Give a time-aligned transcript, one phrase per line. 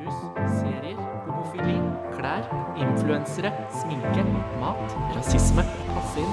[0.00, 0.96] sirkus, serier,
[1.26, 1.76] homofili,
[2.16, 2.44] klær,
[2.80, 4.22] influensere, sminke,
[4.60, 5.64] mat, rasisme.
[5.90, 6.32] Passe inn.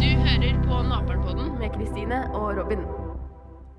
[0.00, 2.84] Du hører på Naperen-podden med Kristine og Robin.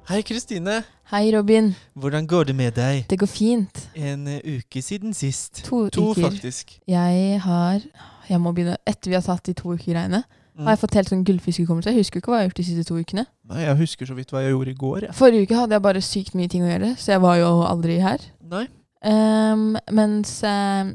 [0.10, 0.81] Hei, Kristine.
[1.13, 1.72] Hei, Robin.
[1.96, 3.06] Hvordan går det med deg?
[3.10, 3.85] Det går fint.
[3.96, 5.63] En uh, uke siden sist.
[5.65, 6.28] To, To, uker.
[6.29, 6.79] faktisk.
[6.88, 7.81] Jeg har
[8.29, 10.24] Jeg må begynne Etter vi har tatt de to uker-greiene,
[10.54, 10.68] Mm.
[10.68, 11.90] har jeg fått helt sånn gullfiskhukommelse.
[11.90, 13.24] Jeg husker ikke hva jeg har gjort de siste to ukene.
[13.50, 15.06] Nei, jeg husker så vidt hva jeg gjorde i går.
[15.08, 15.12] Ja.
[15.18, 17.95] Forrige uke hadde jeg bare sykt mye ting å gjøre, så jeg var jo aldri
[18.04, 18.22] her.
[18.52, 18.68] Nei.
[19.03, 20.89] Ehm, mens uh,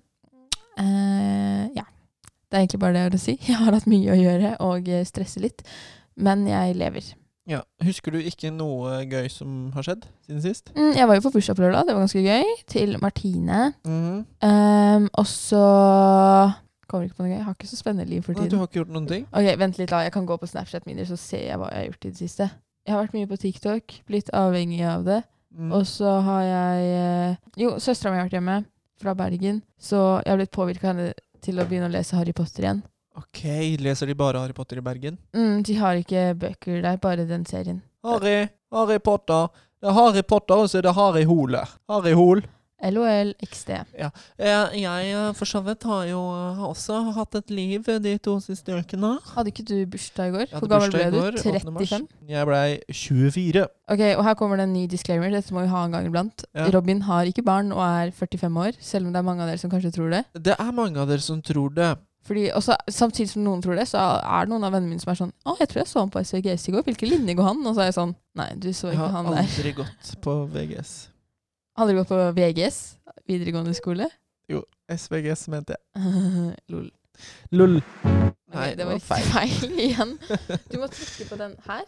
[0.81, 1.87] uh, Ja.
[2.49, 3.39] Det er egentlig bare det jeg vil si.
[3.49, 5.65] Jeg har hatt mye å gjøre og stresser stresse litt.
[6.19, 7.13] Men jeg lever.
[7.49, 7.61] Ja.
[7.85, 10.73] Husker du ikke noe gøy som har skjedd siden sist?
[10.77, 11.87] Mm, jeg var jo på bursdag på lørdag.
[11.89, 12.55] Det var ganske gøy.
[12.69, 13.61] Til Martine.
[13.89, 14.25] Mm.
[14.45, 15.63] Um, og så
[16.89, 17.37] Kommer ikke på noe gøy.
[17.37, 18.47] Jeg har ikke så spennende liv for tiden.
[18.49, 19.25] Nei, du har ikke gjort noen ting?
[19.29, 19.99] Ok, Vent litt, da.
[20.07, 22.21] Jeg kan gå på Snapchat mine, så ser jeg hva jeg har gjort i det
[22.23, 22.47] siste.
[22.89, 25.19] Jeg har vært mye på TikTok, blitt avhengig av det.
[25.59, 25.73] Mm.
[25.75, 28.61] Og så har jeg eh, Jo, søstera mi har vært hjemme,
[29.03, 29.63] fra Bergen.
[29.79, 31.11] Så jeg har blitt påvirka henne
[31.43, 32.83] til å begynne å lese Harry Potter igjen.
[33.19, 33.43] Ok,
[33.83, 35.19] leser de bare Harry Potter i Bergen?
[35.35, 37.81] Mm, de har ikke bøker der, bare den serien.
[38.07, 39.51] Harry, Harry Potter.
[39.79, 41.65] Det er Harry Potter, og så er det Harry Hole.
[41.91, 42.45] Harry Hol.
[42.79, 43.35] LOL
[43.99, 44.11] Ja.
[44.39, 48.37] Eh, jeg eh, for så vidt har jo eh, også hatt et liv de to
[48.41, 49.17] siste ukene.
[49.35, 50.53] Hadde ikke du bursdag i går?
[50.53, 51.19] Hvor gammel ble du?
[51.19, 51.73] 8.
[51.75, 51.91] mars.
[51.91, 52.07] 35?
[52.31, 53.67] Jeg blei 24.
[53.91, 55.33] Ok, og her kommer det en ny disclaimer.
[55.35, 56.47] Dette må vi ha en gang iblant.
[56.55, 56.69] Ja.
[56.75, 59.59] Robin har ikke barn og er 45 år, selv om det er mange av dere
[59.59, 60.23] som kanskje tror det.
[60.39, 61.97] Det er mange av dere som tror det.
[62.29, 65.11] Fordi også, Samtidig som noen tror det, så er det noen av vennene mine som
[65.11, 66.83] er sånn 'Å, jeg tror jeg så han på SVGS i går.
[66.85, 69.43] Hvilken linje går han?' Og så er jeg sånn Nei, du så ikke han der.
[69.43, 71.09] Jeg har aldri gått på VGS.
[71.79, 72.79] Aldri gått på VGS?
[73.29, 74.09] Videregående skole?
[74.51, 76.57] Jo, SVGS, mente jeg.
[76.73, 76.89] Lol.
[77.55, 77.79] Lol.
[78.55, 79.27] Nei, det var feil.
[79.31, 79.75] feil.
[79.87, 80.15] igjen.
[80.73, 81.85] Du må trykke på den her.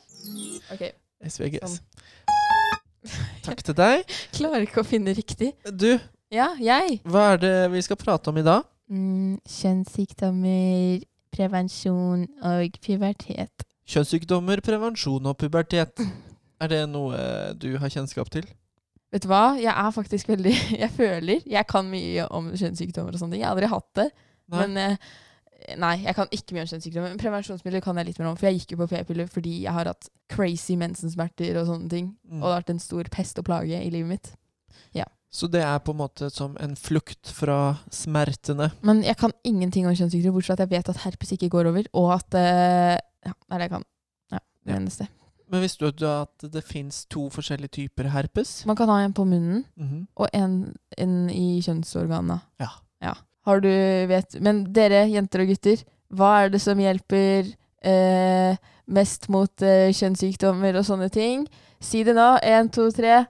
[0.74, 0.84] Ok,
[1.26, 1.78] SVGS.
[1.78, 2.36] Sånn.
[3.46, 4.14] Takk til deg.
[4.36, 5.54] Klarer ikke å finne riktig.
[5.72, 5.94] Du,
[6.30, 7.00] Ja, jeg.
[7.08, 8.66] hva er det vi skal prate om i dag?
[8.90, 11.02] Mm, kjønnssykdommer,
[11.34, 13.66] prevensjon og pubertet.
[13.90, 16.02] Kjønnssykdommer, prevensjon og pubertet.
[16.60, 17.18] Er det noe
[17.58, 18.46] du har kjennskap til?
[19.10, 19.56] Vet du hva?
[19.58, 20.52] Jeg er faktisk veldig
[20.84, 23.42] Jeg føler jeg kan mye om kjønnssykdommer og sånne ting.
[23.42, 24.08] Jeg har aldri hatt det.
[24.50, 24.62] Nei.
[24.62, 25.10] Men eh,
[25.76, 27.12] Nei, jeg kan ikke mye om kjønnssykdommer.
[27.12, 29.74] Men prevensjonsmidler kan jeg litt mer om, for jeg gikk jo på p-piller fordi jeg
[29.76, 32.12] har hatt crazy mensensmerter og sånne ting.
[32.24, 32.38] Mm.
[32.38, 34.30] Og det har vært en stor pest og plage i livet mitt.
[35.30, 38.72] Så det er på en måte som en flukt fra smertene.
[38.82, 41.70] Men jeg kan ingenting om kjønnssykdommer, bortsett fra at jeg vet at herpes ikke går
[41.70, 43.84] over, og at uh, Ja, det er det jeg kan.
[44.32, 44.80] Ja, det Ja.
[44.80, 45.06] eneste.
[45.50, 48.60] Men visste du at det fins to forskjellige typer herpes?
[48.70, 50.04] Man kan ha en på munnen Mhm.
[50.16, 52.40] og en, en i kjønnsorganene.
[52.62, 52.68] Ja.
[53.02, 53.14] ja.
[53.46, 53.68] Har du
[54.10, 55.82] vet Men dere, jenter og gutter,
[56.14, 57.50] hva er det som hjelper
[57.82, 58.56] eh,
[58.86, 61.46] mest mot eh, kjønnssykdommer og sånne ting?
[61.80, 62.28] Si det nå.
[62.44, 63.24] Én, to, tre.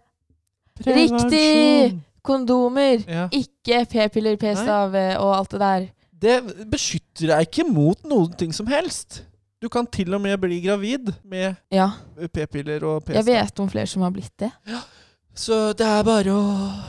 [0.84, 2.00] Riktig!
[2.22, 3.00] Kondomer!
[3.08, 3.28] Ja.
[3.32, 5.86] Ikke p-piller, p-stav og alt det der.
[6.20, 9.22] Det beskytter deg ikke mot noen ting som helst.
[9.60, 11.90] Du kan til og med bli gravid med Ja,
[12.32, 13.18] p-piller og p-stav.
[13.20, 14.48] jeg vet om flere som har blitt det.
[15.36, 16.44] Så det er bare å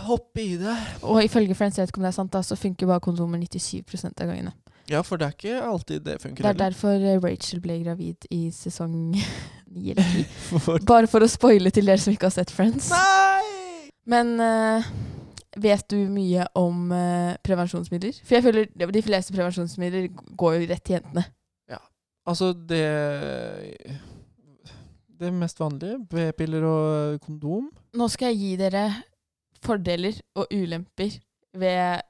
[0.07, 0.75] hoppe i det.
[1.03, 3.39] Og ifølge Friends, jeg vet ikke om det er sant, da, så funker bare kondomer
[3.43, 4.53] 97 av gangene.
[4.89, 6.41] Ja, for det er ikke alltid det funker.
[6.41, 6.71] Det er heller.
[6.71, 8.95] derfor eh, Rachel ble gravid i sesong
[9.71, 10.23] 9 eller 10.
[10.65, 12.89] For- Bare for å spoile til dere som ikke har sett Friends.
[12.91, 13.91] Nei!
[14.09, 14.87] Men uh,
[15.61, 18.15] vet du mye om uh, prevensjonsmidler?
[18.25, 20.09] For jeg føler de fleste prevensjonsmidler
[20.39, 21.27] går jo rett til jentene.
[22.27, 23.99] Altså, det
[25.21, 27.69] Det mest vanlige, B-piller og kondom.
[27.93, 28.85] Nå skal jeg gi dere
[29.61, 31.19] fordeler og ulemper
[31.53, 32.01] ved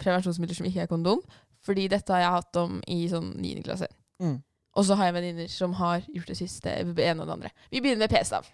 [0.00, 1.20] prevensjonsmidler som ikke er kondom.
[1.64, 3.52] Fordi dette har jeg hatt om i sånn 9.
[3.64, 3.88] klasse.
[4.22, 4.38] Mm.
[4.74, 7.52] Og så har jeg venninner som har gjort det siste, ene og det andre.
[7.70, 8.48] Vi begynner med p-stav.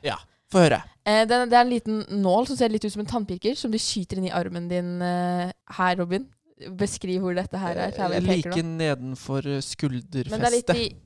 [0.51, 0.81] Få høre.
[1.07, 3.71] Eh, det, det er en liten nål som ser litt ut som en tannpirker, som
[3.73, 6.27] du skyter inn i armen din eh, her, Robin.
[6.77, 7.95] Beskriv hvor dette her er.
[7.97, 8.77] Her jeg like nå.
[8.81, 10.77] nedenfor Men det er litt skulderfestet.
[10.77, 10.97] i,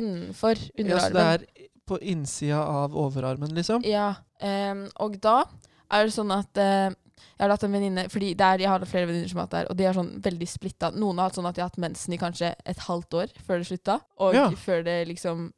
[0.00, 1.46] innenfor Ja, så det er
[1.86, 3.82] på innsida av overarmen, liksom?
[3.84, 5.44] Ja, Um, og da
[5.92, 9.06] er det sånn at uh, jeg har hatt en venninne Fordi der, jeg har flere
[9.06, 10.90] venninner som har hatt det her, og de er sånn veldig splitta.
[10.98, 13.62] Noen har hatt sånn at de har hatt mensen i kanskje et halvt år før
[13.62, 14.48] det slutta, og Ja.
[14.50, 15.52] før det liksom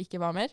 [0.00, 0.48] ikke var mer.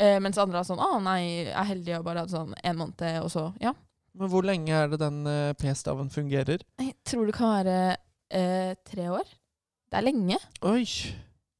[0.00, 2.76] Uh, mens andre har sånn 'Å, nei, jeg er heldig og bare hatt sånn en
[2.80, 3.74] måned', og så Ja.
[4.18, 6.62] Men hvor lenge er det den eh, p-staven fungerer?
[6.82, 7.76] Jeg tror det kan være
[8.34, 9.28] eh, tre år.
[9.90, 10.38] Det er lenge.
[10.66, 10.84] Oi,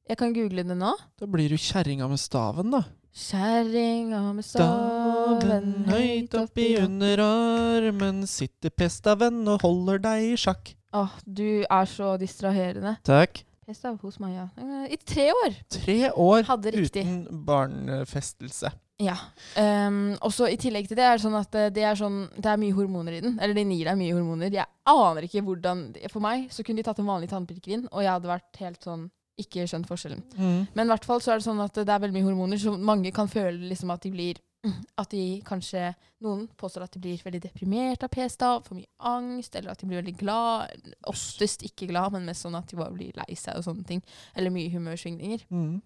[0.09, 0.91] Jeg kan google det nå.
[1.19, 2.83] da blir du kjerringa med staven, da.
[3.11, 10.71] Kjerringa med Staven staven høyt oppi underarmen sitter p-staven og holder deg i sjakk.
[10.95, 12.93] Åh, du er så distraherende.
[13.07, 13.41] Takk.
[13.67, 14.45] P-stav hos meg, ja.
[14.59, 15.57] Eh, I tre år.
[15.75, 17.03] Tre år Hadde riktig.
[17.03, 18.71] uten barnefestelse.
[19.01, 19.15] Ja.
[19.57, 22.19] Um, og så I tillegg til det er det sånn at eh, det er, sånn,
[22.37, 23.39] det er mye hormoner i den.
[23.41, 24.53] Eller den gir deg mye hormoner.
[24.53, 28.05] Jeg aner ikke hvordan For meg så kunne de tatt en vanlig tannpirker inn, og
[28.05, 29.09] jeg hadde vært helt sånn
[29.41, 30.21] ikke skjønt forskjellen.
[30.37, 30.61] Mm.
[30.75, 32.75] Men i hvert fall så er det sånn at det er veldig mye hormoner, så
[32.77, 34.41] mange kan føle liksom at de blir
[35.01, 35.87] At de kanskje
[36.21, 39.87] Noen påstår at de blir veldig deprimert av p-stav, for mye angst, eller at de
[39.89, 40.91] blir veldig glad.
[41.09, 44.03] Oftest ikke glad, men mest sånn at de bare blir lei seg og sånne ting.
[44.37, 45.47] Eller mye humørsvingninger.
[45.49, 45.79] Mm.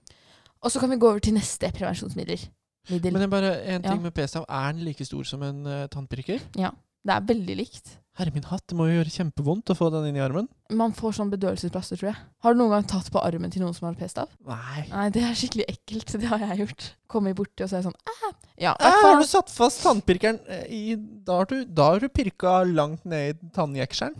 [0.59, 2.43] Og så kan vi gå over til neste prevensjonsmiddel.
[2.89, 3.13] Middel.
[3.17, 4.03] Men bare en ting Ja.
[4.07, 4.45] med p-stav.
[4.49, 6.41] Er den like stor som en uh, tannpirker?
[6.55, 7.97] Det er veldig likt.
[8.15, 10.45] Herre min hatt, det må jo gjøre kjempevondt å få den inn i armen.
[10.71, 12.19] Man får sånn bedøvelsesplaster, tror jeg.
[12.45, 14.29] Har du noen gang tatt på armen til noen som har p-stav?
[14.47, 14.85] Nei.
[14.87, 16.13] Nei, det er skikkelig ekkelt.
[16.21, 16.85] Det har jeg gjort.
[17.11, 18.31] Kommer borti og så er jeg sånn Æ!
[18.63, 21.99] Ja, i Eh, har du satt fast tannpirkeren eh, i Da har du, da har
[21.99, 24.15] du pirka langt ned i tannjekselen.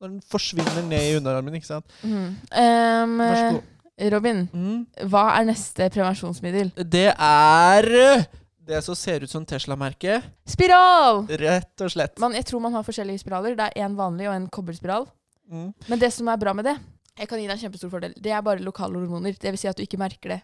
[0.00, 1.88] Når den forsvinner ned i underarmen, ikke sant.
[2.04, 2.36] Mm.
[2.52, 3.64] Um, Vær så god.
[4.10, 4.86] Robin, Mm.
[5.10, 6.72] hva er neste prevensjonsmiddel?
[6.88, 8.24] Det er eh,
[8.66, 10.22] det som ser ut som Tesla-merket.
[10.46, 11.26] Spiral!
[11.28, 12.18] Rett og slett.
[12.22, 13.56] Man, jeg tror man har forskjellige spiraler.
[13.58, 15.08] Det er én vanlig og en kobberspiral.
[15.50, 15.72] Mm.
[15.88, 16.76] Men det som er bra med det,
[17.18, 19.34] jeg kan gi deg en kjempestor fordel, det er bare lokale hormoner.
[19.36, 20.40] Det vil si at du ikke merker det.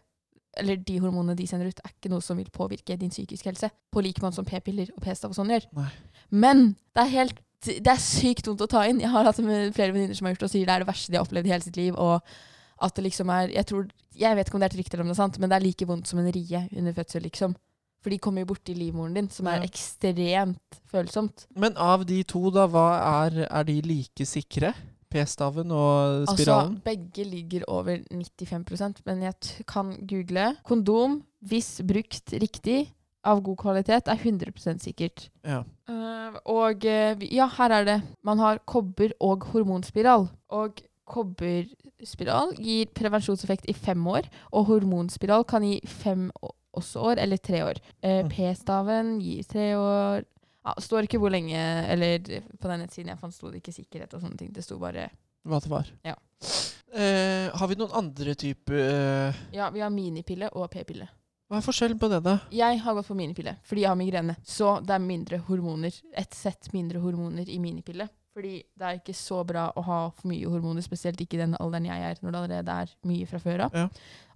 [0.59, 3.71] Eller de hormonene de sender ut, er ikke noe som vil påvirke din psykiske helse.
[3.93, 5.67] På lik måte som p-piller og p-stav og sånn gjør.
[5.77, 5.89] Nei.
[6.33, 6.63] Men
[6.97, 9.01] det er helt det er sykt vondt å ta inn.
[9.01, 11.11] Jeg har hatt flere venninner som har gjort det og sier det er det verste
[11.11, 11.97] de har opplevd i hele sitt liv.
[11.99, 12.21] Og
[12.83, 13.87] at det liksom er Jeg tror
[14.17, 15.57] Jeg vet ikke om det er et rykte eller om det er sant, men det
[15.57, 17.55] er like vondt som en rie under fødsel, liksom.
[18.03, 19.67] For de kommer jo borti livmoren din, som er Ja.
[19.67, 21.47] ekstremt følsomt.
[21.57, 22.87] Men av de to, da, hva
[23.27, 24.73] er, er de like sikre?
[25.11, 26.77] P-staven og spiralen?
[26.77, 29.35] Altså, begge ligger over 95% men jeg
[29.69, 30.57] kan google.
[30.65, 32.93] Kondom, hvis brukt riktig,
[33.27, 35.29] av god kvalitet, er 100% sikkert.
[35.45, 35.65] Ja.
[35.91, 37.97] Uh, og eh, ja, her er det.
[38.23, 40.29] Man har kobber- og hormonspiral.
[40.55, 47.63] Og kobberspiral gir prevensjonseffekt i fem år, og hormonspiral kan gi fem år, eller tre
[47.65, 47.79] år.
[48.03, 48.29] Eh, Mm.
[48.31, 50.25] P-staven gir tre år.
[50.67, 51.57] Ja, står ikke hvor lenge,
[51.89, 52.19] eller
[52.59, 54.53] på den nettsiden jeg fant, sto det ikke sikkerhet og sånne ting.
[54.53, 55.09] Det sto bare
[55.47, 55.87] Hva det var.
[56.05, 56.15] Ja.
[56.93, 61.07] Eh, har vi noen andre typer eh, Ja, vi har minipille og p-pille.
[61.49, 62.41] Hva er forskjellen på det, da?
[62.51, 64.35] Jeg har gått for minipille fordi jeg har migrene.
[64.43, 65.95] Så det er mindre hormoner.
[66.19, 68.09] Et sett mindre hormoner i minipille.
[68.37, 71.57] Fordi det er ikke så bra å ha for mye hormoner, spesielt ikke i den
[71.57, 73.79] alderen jeg er, når det allerede er mye fra før av.
[73.81, 73.87] Ja.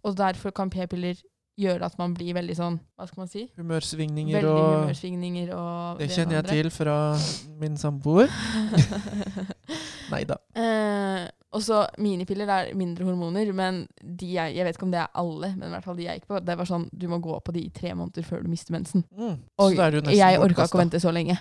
[0.08, 1.20] Og derfor kan p-piller
[1.61, 3.43] gjøre at man blir veldig sånn, hva skal man si?
[3.61, 6.97] Humørsvingninger Veldig og humørsvingninger og Det kjenner jeg til fra
[7.61, 8.32] min samboer.
[10.14, 10.41] Nei da.
[10.56, 15.03] Eh, og så minipiller er mindre hormoner, men de jeg, jeg vet ikke om det
[15.03, 17.20] er alle, men i hvert fall de jeg gikk på, det var sånn du må
[17.20, 19.05] gå på de i tre måneder før du mister mensen.
[19.12, 19.41] Mm.
[19.61, 21.37] Og jeg orka ikke å vente så lenge.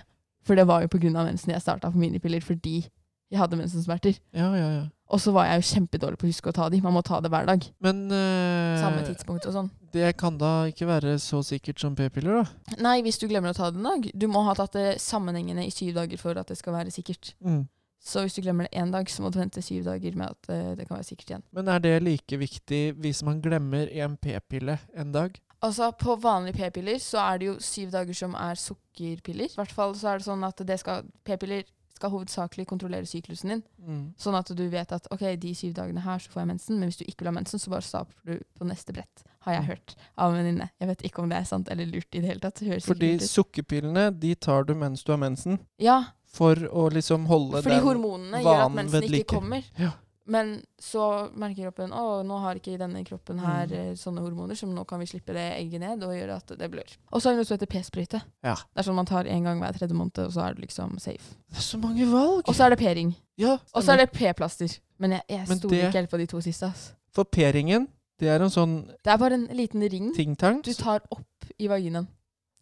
[0.46, 1.10] For det var jo pga.
[1.12, 2.88] mensen jeg starta på minipiller, fordi
[3.30, 4.16] jeg hadde mensensmerter.
[4.34, 4.86] Ja, ja, ja.
[5.10, 6.80] Og så var jeg jo kjempedårlig på å huske å ta de.
[6.82, 7.64] Man må ta det hver dag.
[7.82, 9.70] Men øh, Samme tidspunkt og sånn.
[9.94, 12.76] det kan da ikke være så sikkert som p-piller, da?
[12.82, 14.06] Nei, hvis du glemmer å ta det en dag.
[14.14, 17.34] Du må ha tatt det sammenhengende i syv dager for at det skal være sikkert.
[17.42, 17.64] Mm.
[18.00, 20.50] Så hvis du glemmer det én dag, så må du vente syv dager med at
[20.54, 21.46] eh, det kan være sikkert igjen.
[21.58, 25.34] Men er det like viktig hvis man glemmer en p-pille en dag?
[25.62, 29.52] Altså, På vanlige p-piller så er det jo syv dager som er sukkerpiller.
[29.52, 31.66] I hvert fall så er det sånn at det skal, p-piller
[32.00, 33.62] skal hovedsakelig kontrollere syklusen din.
[33.84, 34.04] Mm.
[34.20, 36.88] Sånn at du vet at ok, de syv dagene her så får jeg mensen, men
[36.88, 39.26] hvis du ikke vil ha mensen, så bare staper du på neste brett.
[39.44, 40.68] Har jeg hørt av en venninne.
[40.80, 42.60] Jeg vet ikke om det er sant eller lurt i det hele tatt.
[42.60, 47.62] Det Fordi sukkerpillene de tar du mens du har mensen, Ja, for å liksom holde
[47.64, 49.66] fordi den hormonene gjør at mensen ikke kommer.
[49.80, 49.94] Ja.
[50.30, 53.72] Men så merker kroppen å, nå har ikke denne kroppen her Mm.
[53.80, 56.68] eh, sånne hormoner, så nå kan vi slippe det egget ned og gjøre at det
[56.70, 56.92] blør.
[57.12, 58.20] Og så har vi noe som heter p-sprøyte.
[58.46, 58.54] Ja.
[58.54, 60.98] Det er sånn man tar én gang hver tredje måned, og så er du liksom
[61.00, 61.34] safe.
[61.50, 62.44] Det er så mange valg!
[62.46, 63.14] Og så er det p-ring.
[63.36, 64.78] ja, Og så er det p-plaster.
[64.98, 66.62] Men jeg, jeg stoler det- ikke helt på de to siste.
[66.66, 66.92] ass.
[67.10, 67.88] For p-ringen,
[68.20, 70.62] det er en sånn Det er bare en liten ring ting-tang.
[70.62, 71.26] du tar opp
[71.58, 72.06] i vaginaen.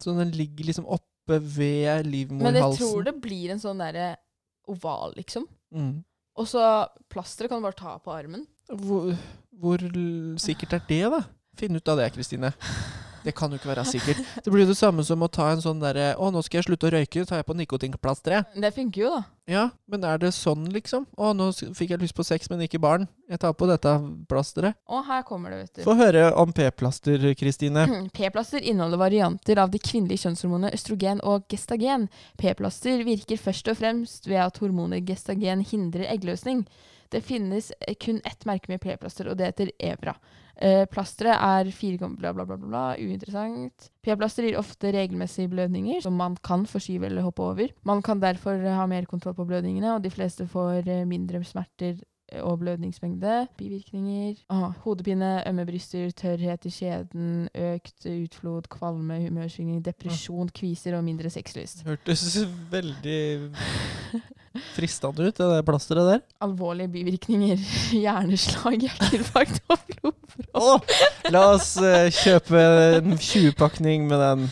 [0.01, 1.03] Så den ligger liksom oppe
[1.39, 2.41] ved livmorhalsen?
[2.41, 4.15] Men jeg tror det blir en sånn derre
[4.67, 5.45] oval, liksom.
[5.73, 6.03] Mm.
[6.39, 6.63] Og så
[7.11, 8.45] plasteret kan du bare ta på armen.
[8.69, 9.11] Hvor,
[9.59, 9.83] hvor
[10.39, 11.23] sikkert er det, da?
[11.59, 12.53] Finn ut av det, Kristine.
[13.23, 14.21] Det kan jo ikke være sikkert.
[14.43, 16.69] Det blir jo det samme som å ta en sånn derre Å, nå skal jeg
[16.69, 18.55] slutte å røyke, tar jeg på nikotinplasteret.
[18.55, 19.23] Det funker jo, da.
[19.49, 21.07] Ja, men er det sånn, liksom?
[21.17, 23.07] Å, nå fikk jeg lyst på sex, men ikke barn.
[23.29, 23.95] Jeg tar på dette
[24.29, 24.77] plasteret.
[24.85, 25.83] Å, her kommer det, vet du.
[25.87, 27.87] Få høre om p-plaster, Kristine.
[28.17, 32.07] P-plaster inneholder varianter av de kvinnelige kjønnshormonene østrogen og gestagen.
[32.37, 36.67] P-plaster virker først og fremst ved at hormonet gestagen hindrer eggløsning.
[37.09, 40.15] Det finnes eh, kun ett merke med P-plaster, og det heter Evra.
[40.59, 43.89] Eh, plasteret er fire bla, bla, bla, bla, uinteressant.
[44.03, 47.73] P-plaster gir ofte regelmessige blødninger, som man kan forskyve eller hoppe over.
[47.87, 52.01] Man kan derfor ha mer kontroll på blødningene, og de fleste får eh, mindre smerter
[52.41, 53.47] og blødningsmengde.
[53.57, 54.35] Bivirkninger.
[54.49, 61.29] Ah, hodepine, ømme bryster, tørrhet i skjeden, økt utflod, kvalme, humørsvingning, depresjon, kviser og mindre
[61.33, 61.83] sexlyst.
[61.87, 62.39] Hørtes
[62.71, 63.19] veldig
[64.75, 66.23] fristende ut, det der plasteret der.
[66.41, 67.59] Alvorlige bivirkninger.
[68.03, 70.25] Hjerneslag, hjerteinfarkt og blodpropp.
[70.53, 70.79] Oh,
[71.33, 72.63] la oss uh, kjøpe
[72.99, 74.49] en 20-pakning med den.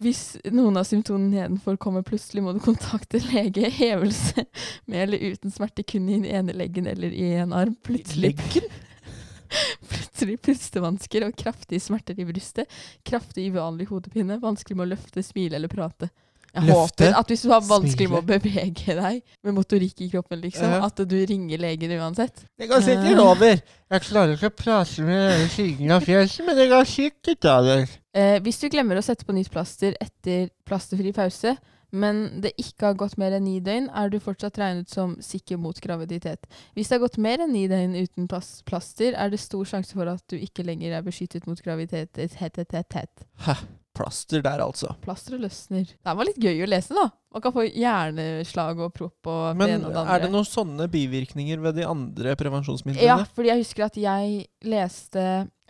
[0.00, 3.68] Hvis noen av symptomene nedenfor kommer plutselig, må du kontakte lege.
[3.68, 4.46] Hevelse
[4.88, 7.74] med eller uten smerte kun i den ene leggen eller i en arm.
[7.84, 8.32] Plutselig,
[9.92, 12.80] plutselig pustevansker og kraftige smerter i brystet.
[13.04, 14.40] Kraftig uvanlig hodepine.
[14.40, 16.08] Vanskelig med å løfte, smile eller prate.
[16.54, 20.08] Jeg Løfte, håper at hvis du har vanskelig med å bevege deg med motorikk i
[20.10, 20.84] kroppen, liksom, Ja.
[20.86, 22.44] at du ringer legen uansett.
[22.58, 23.60] Det går sikkert over.
[23.90, 27.86] Jeg klarer ikke å prate med denne siden av fjeset, men det går sikkert over.
[28.14, 31.56] Eh, hvis du glemmer å sette på nytt plaster etter plasterfri pause,
[31.92, 35.58] men det ikke har gått mer enn ni døgn, er du fortsatt regnet som sikker
[35.58, 36.46] mot graviditet.
[36.76, 40.06] Hvis det har gått mer enn ni døgn uten plaster, er det stor sjanse for
[40.06, 42.14] at du ikke lenger er beskyttet mot graviditet.
[42.16, 43.26] Het, het, het, het.
[44.00, 44.94] Plaster der altså.
[45.04, 45.84] Plasteret løsner.
[45.92, 47.06] Det var litt gøy å lese, da.
[47.30, 50.14] Man kan få hjerneslag og propp og det Men ene og det andre.
[50.16, 53.06] er det noen sånne bivirkninger ved de andre prevensjonsmidlene?
[53.06, 55.26] Ja, fordi jeg husker at jeg leste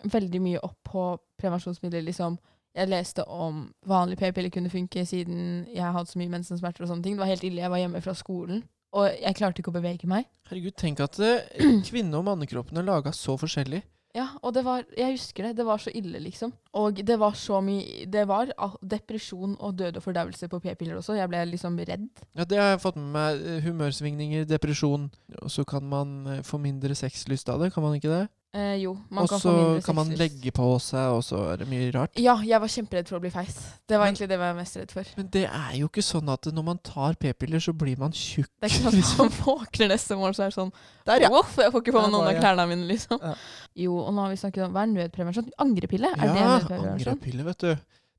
[0.09, 1.03] veldig mye opp på
[1.41, 2.01] prevensjonsmidler.
[2.07, 2.39] liksom.
[2.73, 7.03] Jeg leste om vanlig p-piller kunne funke siden jeg hadde så mye mensensmerter og sånne
[7.03, 7.17] ting.
[7.17, 7.61] Det var helt ille.
[7.65, 8.63] Jeg var hjemme fra skolen,
[8.95, 10.25] og jeg klarte ikke å bevege meg.
[10.49, 11.43] Herregud, tenk at eh,
[11.89, 13.83] kvinne- og mannekroppen er laga så forskjellig.
[14.15, 15.55] Ja, og det var Jeg husker det.
[15.57, 16.51] Det var så ille, liksom.
[16.73, 18.51] Og det var så mye Det var
[18.83, 21.15] depresjon og død og fordøvelse på p-piller også.
[21.19, 22.09] Jeg ble liksom redd.
[22.35, 23.41] Ja, Det har jeg fått med meg.
[23.45, 25.09] Eh, Humørsvingninger, depresjon.
[25.41, 28.27] Og så kan man eh, få mindre sexlyst av det, kan man ikke det?
[28.53, 31.37] Eh, jo, man Og kan så få mindre kan man legge på seg, og så
[31.53, 32.17] er det mye rart.
[32.19, 33.55] Ja, jeg var kjemperedd for å bli feis.
[33.87, 35.05] Det var Men- egentlig det jeg var mest redd for.
[35.15, 38.49] Men det er jo ikke sånn at når man tar p-piller, så blir man tjukk.
[38.59, 40.73] Det er ikke sånn at man våkner neste morgen så er det sånn
[41.05, 41.29] Der, ja.
[41.29, 42.43] Voff, jeg får ikke på Der meg noen var av jeg.
[42.43, 43.19] klærne mine, liksom.
[43.23, 43.33] Ja.
[43.85, 45.49] Jo, og nå har vi snakket om Hva er nødprevensjon?
[45.57, 46.11] Angrepille?
[46.11, 47.15] Er det ja, nødprevensjon?
[47.15, 47.75] angrepille, vet du.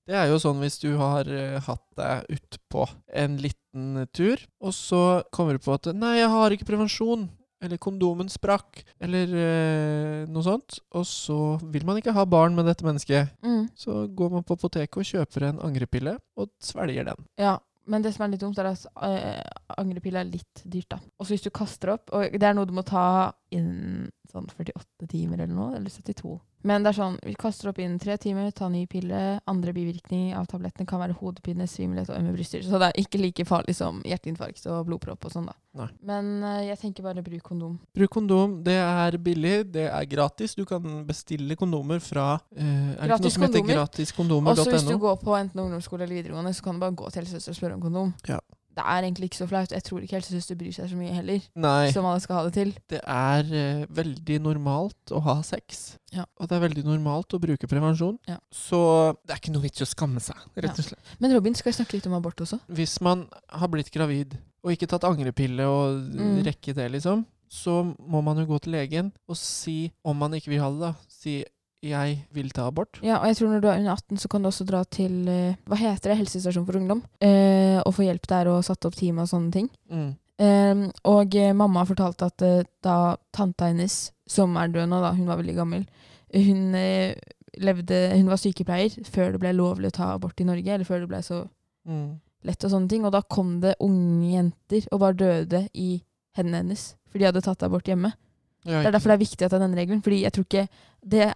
[0.08, 4.72] Det er jo sånn hvis du har eh, hatt deg utpå en liten tur, og
[4.72, 7.28] så kommer du på at 'nei, jeg har ikke prevensjon',
[7.62, 12.66] eller 'kondomen sprakk', eller eh, noe sånt, og så vil man ikke ha barn med
[12.66, 13.32] dette mennesket.
[13.42, 13.68] Mm.
[13.74, 17.28] Så går man på apoteket og kjøper en angrepille, og svelger den.
[17.38, 19.42] Ja, men det som er litt dumt, er at eh,
[19.78, 20.98] angrepille er litt dyrt, da.
[21.18, 24.48] Og så hvis du kaster opp Og det er noe du må ta innen sånn
[24.52, 26.38] 48 timer eller noe, eller 72.
[26.62, 29.18] Men det er sånn, vi kaster opp innen tre timer, tar ny pille.
[29.50, 32.62] Andre bivirkninger av tablettene kan være hodepine, svimmelhet og ømme bryster.
[32.62, 35.56] Så det er ikke like farlig som hjerteinfarkt og blodpropp og sånn, da.
[35.80, 35.88] Nei.
[36.06, 37.74] Men uh, jeg tenker bare bruk kondom.
[37.96, 38.58] Bruk kondom.
[38.62, 40.54] Det er billig, det er gratis.
[40.54, 44.54] Du kan bestille kondomer fra uh, Er det ikke noe som heter kondomer.
[44.54, 47.24] Også hvis du går på enten ungdomsskole eller videregående, så kan du bare gå til
[47.24, 48.14] helsesøster og spørre om kondom.
[48.28, 48.38] Ja.
[48.72, 49.72] Det er egentlig ikke så flaut.
[49.74, 51.90] Jeg tror ikke helsesøster bryr seg så mye heller, Nei.
[51.92, 52.70] som alle skal ha det til.
[52.88, 55.98] Det er uh, veldig normalt å ha sex.
[56.12, 56.24] Ja.
[56.40, 58.16] Og det er veldig normalt å bruke prevensjon.
[58.28, 58.38] Ja.
[58.52, 58.80] Så
[59.26, 61.12] det er ikke noe vits i å skamme seg, rett og slett.
[61.20, 62.60] Men Robin, skal vi snakke litt om abort også?
[62.72, 66.42] Hvis man har blitt gravid og ikke tatt angrepille og Mm.
[66.46, 70.48] rekke det, liksom, så må man jo gå til legen og si om man ikke
[70.54, 70.94] vil ha det, da.
[71.12, 71.42] Si
[71.82, 73.02] 'jeg vil ta abort'.
[73.02, 75.28] Ja, og jeg tror når du er under 18, så kan du også dra til
[75.28, 78.94] eh, hva heter det, helsestasjon for ungdom, eh, og få hjelp der og satt opp
[78.94, 79.68] team og sånne ting.
[79.90, 80.16] Mm.
[80.38, 85.26] Eh, og mamma fortalte at eh, da tanta hennes, som er død nå, da, hun
[85.26, 85.86] var veldig gammel,
[86.34, 87.14] hun, eh,
[87.58, 91.00] levde, hun var sykepleier før det ble lovlig å ta abort i Norge, eller før
[91.00, 91.48] det ble så
[91.86, 92.20] Mm.
[92.44, 93.04] lett og sånne ting.
[93.04, 96.00] Og da kom det unge jenter og var døde i
[96.36, 98.12] hendene hennes, for de hadde tatt abort hjemme.
[98.64, 100.44] Ja, Det er derfor det er viktig at det er denne regelen, fordi jeg tror
[100.44, 100.68] ikke
[101.04, 101.34] det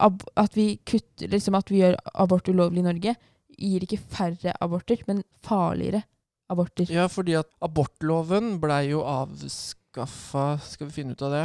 [0.00, 3.16] at vi kutter, liksom at vi gjør abort ulovlig i Norge,
[3.58, 6.02] gir ikke færre aborter, men farligere
[6.50, 6.88] aborter.
[6.92, 11.44] Ja, fordi at abortloven blei jo avskaffa Skal vi finne ut av det?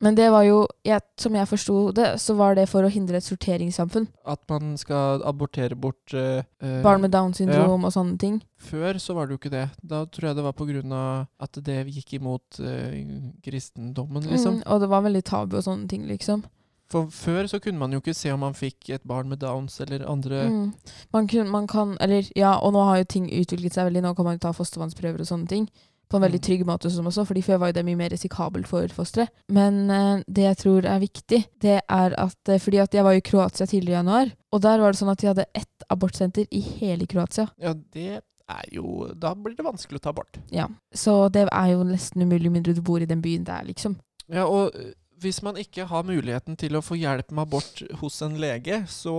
[0.00, 3.18] Men det var jo, jeg, som jeg forsto det, så var det for å hindre
[3.18, 4.06] et sorteringssamfunn.
[4.32, 6.40] At man skal abortere bort eh,
[6.80, 8.38] Barn med Downs syndrom og sånne ting.
[8.56, 9.66] Før så var det jo ikke det.
[9.84, 12.96] Da tror jeg det var på grunn av at det gikk imot eh,
[13.44, 14.62] kristendommen, liksom.
[14.62, 16.46] Mm, og det var veldig tabu og sånne ting, liksom.
[16.90, 19.80] For før så kunne man jo ikke se om man fikk et barn med downs
[19.80, 20.72] eller andre Mm.
[21.12, 24.02] Man, kun, man kan, eller ja, og nå har jo ting utviklet seg veldig.
[24.02, 25.68] Nå kan man jo ta fostervannsprøver og sånne ting.
[26.10, 26.46] På en veldig Mm.
[26.48, 29.28] trygg måte som også, fordi før var det mye mer risikabelt for fosteret.
[29.48, 33.12] Men uh, det jeg tror er viktig, det er at uh, Fordi at jeg var
[33.14, 36.46] i Kroatia tidligere i januar, og der var det sånn at de hadde ett abortsenter
[36.50, 37.46] i hele Kroatia.
[37.62, 38.20] Ja, det
[38.50, 40.40] er jo Da blir det vanskelig å ta abort.
[40.50, 40.66] Ja.
[40.92, 43.94] Så det er jo nesten umulig mindre du bor i den byen der, liksom.
[44.26, 44.74] Ja, og
[45.20, 49.14] hvis man ikke har muligheten til å få hjelp med abort hos en lege, så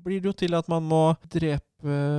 [0.00, 1.64] blir det jo til at man må drepe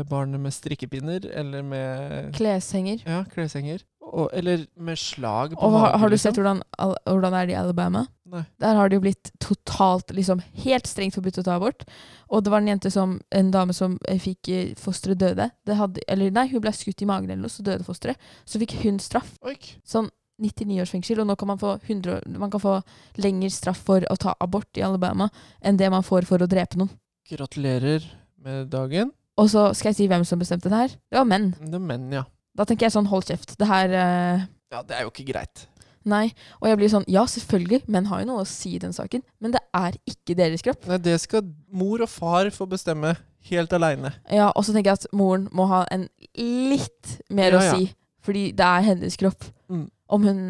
[0.10, 3.02] barnet med strikkepinner eller med Kleshenger.
[3.06, 3.84] ja, kleshenger.
[4.12, 6.32] Og, eller med slag på Og har, har du liksom.
[6.34, 8.02] sett hvordan, Al- hvordan er det i Alabama?
[8.32, 8.42] Nei.
[8.60, 11.86] Der har det jo blitt totalt, liksom helt strengt forbudt å ta abort.
[12.28, 15.48] Og det var en jente som, en dame som fikk eh, fosteret døde.
[15.68, 18.20] Det hadde, eller nei, hun ble skutt i magen eller noe, så døde fosteret.
[18.44, 19.32] Så fikk hun straff.
[19.48, 19.56] Oi.
[19.88, 20.10] Sånn
[20.42, 22.76] 99 års fengsel, og nå kan man få 100, man kan få
[23.22, 25.30] lengre straff for å ta abort i Alabama
[25.62, 26.92] enn det man får for å drepe noen.
[27.32, 28.06] Gratulerer
[28.42, 29.14] med dagen.
[29.40, 30.96] Og så skal jeg si hvem som bestemte det her.
[31.10, 31.52] Det var menn.
[31.62, 32.26] Det er menn, ja.
[32.58, 33.56] Da tenker jeg sånn, hold kjeft.
[33.60, 35.68] Det her eh, Ja, det er jo ikke greit.
[36.08, 36.32] Nei.
[36.60, 39.24] Og jeg blir sånn, ja selvfølgelig, menn har jo noe å si i den saken,
[39.42, 40.88] men det er ikke deres kropp.
[40.90, 43.14] Nei, det skal mor og far få bestemme
[43.50, 44.14] helt aleine.
[44.34, 46.08] Ja, og så tenker jeg at moren må ha en
[46.38, 47.78] litt mer Ja, å ja.
[48.26, 49.48] Fordi det er hennes kropp.
[49.72, 49.88] Mm.
[50.12, 50.42] Om, hun,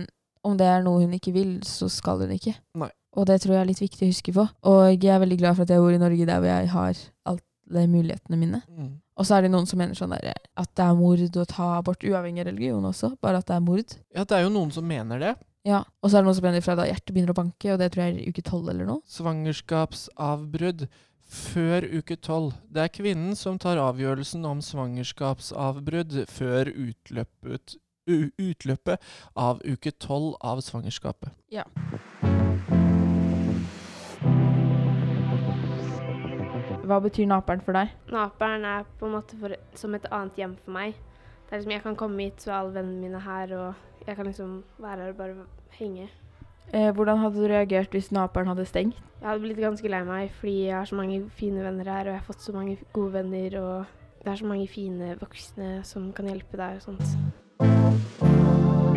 [0.47, 2.55] om det er noe hun ikke vil, så skal hun ikke.
[2.79, 2.89] Nei.
[3.19, 4.45] Og det tror jeg er litt viktig å huske på.
[4.71, 7.01] Og jeg er veldig glad for at jeg bor i Norge, der hvor jeg har
[7.33, 8.61] alle mulighetene mine.
[8.71, 8.91] Mm.
[9.19, 11.67] Og så er det noen som mener sånn der, at det er mord å ta
[11.77, 13.95] abort, uavhengig av religion også, bare at det er mord.
[14.15, 15.35] Ja, det er jo noen som mener det.
[15.67, 17.77] Ja, Og så er det noen som mener fra da hjertet begynner å banke, og
[17.77, 19.03] det tror jeg er uke tolv eller noe.
[19.13, 20.87] Svangerskapsavbrudd
[21.31, 22.53] før uke tolv.
[22.67, 27.77] Det er kvinnen som tar avgjørelsen om svangerskapsavbrudd før utløpet,
[28.11, 31.31] utløpet av uke tolv av svangerskapet.
[31.53, 31.63] Ja.
[36.81, 37.93] Hva betyr naperen for deg?
[38.11, 40.97] Naperen er på en måte for, som et annet hjem for meg.
[41.47, 44.17] Det er liksom, Jeg kan komme hit, så er alle vennene mine her, og jeg
[44.17, 45.47] kan liksom være her og bare
[45.79, 46.09] henge.
[46.73, 48.95] Eh, hvordan hadde du reagert hvis naperen hadde stengt?
[49.21, 52.13] Jeg hadde blitt ganske lei meg, fordi jeg har så mange fine venner her, og
[52.15, 56.07] jeg har fått så mange gode venner, og det er så mange fine voksne som
[56.15, 57.03] kan hjelpe deg og sånt.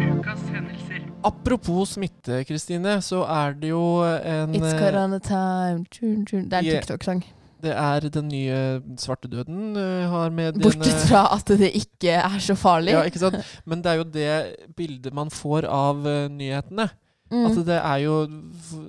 [0.05, 1.05] Ukas hendelser.
[1.25, 5.85] Apropos smitte, Kristine, så er det jo en It's eh, corona time.
[5.91, 6.47] Tjun, tjun.
[6.49, 6.81] Det er en Yeah.
[6.83, 7.25] TikTok-sang.
[7.65, 8.57] Det er den nye
[9.01, 12.93] svartedøden eh, har med Bortsett fra at det ikke er så farlig.
[12.93, 13.41] Ja, ikke sant?
[13.65, 14.35] Men det er jo det
[14.77, 16.91] bildet man får av eh, nyhetene.
[17.35, 17.47] Mm.
[17.49, 18.17] At det er jo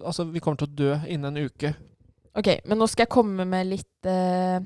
[0.06, 1.74] Altså, vi kommer til å dø innen en uke.
[2.36, 4.60] Ok, men nå skal jeg komme med litt uh,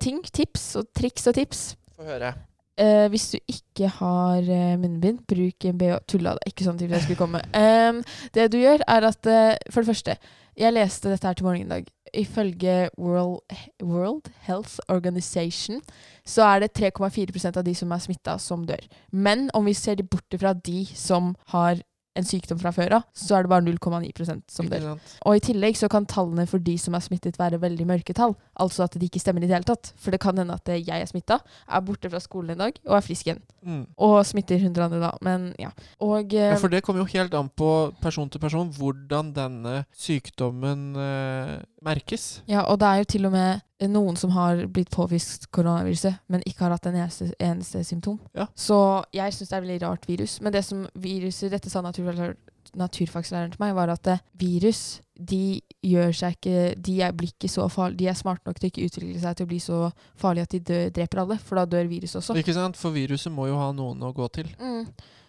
[0.00, 0.22] ting.
[0.24, 1.64] Tips og triks og tips.
[1.98, 2.32] Få høre.
[2.78, 5.96] Uh, hvis du ikke har uh, munnbind, bruk en bh.
[6.06, 7.42] Tulla, det er ikke sånn til jeg skulle komme.
[7.50, 8.04] Um,
[8.36, 10.14] det du gjør, er at uh, For det første,
[10.58, 11.90] jeg leste dette her til morgenen i dag.
[12.14, 13.42] Ifølge World,
[13.82, 15.82] World Health Organization
[16.26, 18.86] så er det 3,4% av de som er smitta, som dør.
[19.10, 21.82] Men om vi ser bort fra de som har
[22.18, 24.88] en sykdom fra før av, så er det bare 0,9% som dør.
[25.28, 28.34] Og i tillegg så kan tallene for de som er smittet være veldig mørke tall.
[28.58, 29.92] Altså at de ikke stemmer i det hele tatt.
[30.00, 32.96] For det kan hende at jeg er smitta, er borte fra skolen en dag og
[32.98, 33.42] er frisk igjen.
[33.62, 33.84] Mm.
[34.08, 35.12] Og smitter 100 andre da.
[35.24, 35.70] Men ja.
[36.04, 37.70] Og eh, Ja, for det kommer jo helt an på
[38.02, 42.42] person til person hvordan denne sykdommen eh, merkes.
[42.48, 46.42] ja, og det er jo til og med noen som har blitt påvist koronaviruset, men
[46.46, 48.18] ikke har hatt en eneste, eneste symptom.
[48.34, 48.48] Ja.
[48.58, 48.78] Så
[49.14, 50.40] jeg syns det er veldig rart virus.
[50.42, 56.12] Men det som viruset, dette sa naturfaglæreren til meg, var at eh, virus de gjør
[56.14, 57.98] seg ikke De er, ikke så farlige.
[57.98, 59.78] De er smarte nok til ikke utvikle seg til å bli så
[60.18, 62.38] farlige at de dør, dreper alle, for da dør viruset også.
[62.38, 62.78] Ikke sant?
[62.78, 64.50] For viruset må jo ha noen å gå til.
[64.58, 64.86] Mm.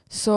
[0.09, 0.35] Så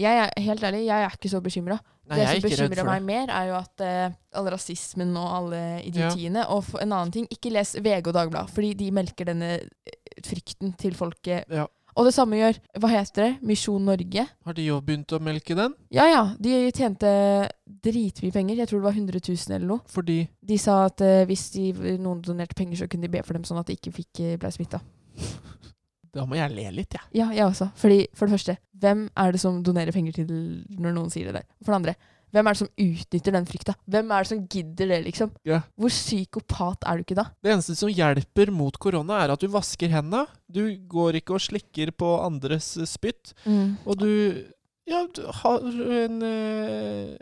[0.00, 1.78] jeg er helt ærlig, jeg er ikke så bekymra.
[2.10, 6.72] Det som bekymrer meg mer, er jo at uh, all rasismen og alle idiotiene Og
[6.80, 10.96] en annen ting, ikke les VG og Dagbladet, fordi de melker denne eh, frykten til
[10.98, 11.46] folket.
[11.46, 11.68] Ja.
[11.98, 13.30] Og det samme gjør Hva heter det?
[13.46, 14.26] Misjon Norge.
[14.26, 15.74] Har de jo begynt å melke den?
[15.94, 17.10] Ja ja, de tjente
[17.66, 18.58] dritmye penger.
[18.62, 19.86] Jeg tror det var 100 000 eller noe.
[19.90, 21.70] Fordi De sa at uh, hvis de,
[22.02, 24.54] noen donerte penger, så kunne de be for dem sånn at de ikke fikk, ble
[24.54, 24.82] smitta.
[26.14, 27.06] Da må jeg le litt, jeg.
[27.20, 27.70] Ja, jeg også.
[27.78, 30.30] Fordi, for det første, hvem er det som donerer penger til
[30.78, 31.46] når noen sier det der?
[31.60, 31.94] For det andre,
[32.30, 33.74] hvem er det som utnytter den frykta?
[33.90, 35.32] Hvem er det som gidder det, liksom?
[35.46, 35.60] Ja.
[35.74, 37.26] Hvor psykopat er du ikke da?
[37.42, 40.26] Det eneste som hjelper mot korona, er at du vasker hendene.
[40.46, 43.34] Du går ikke og slikker på andres spytt.
[43.34, 43.78] spytt.
[43.86, 44.10] Og du
[44.90, 47.16] ja, du har en, eh,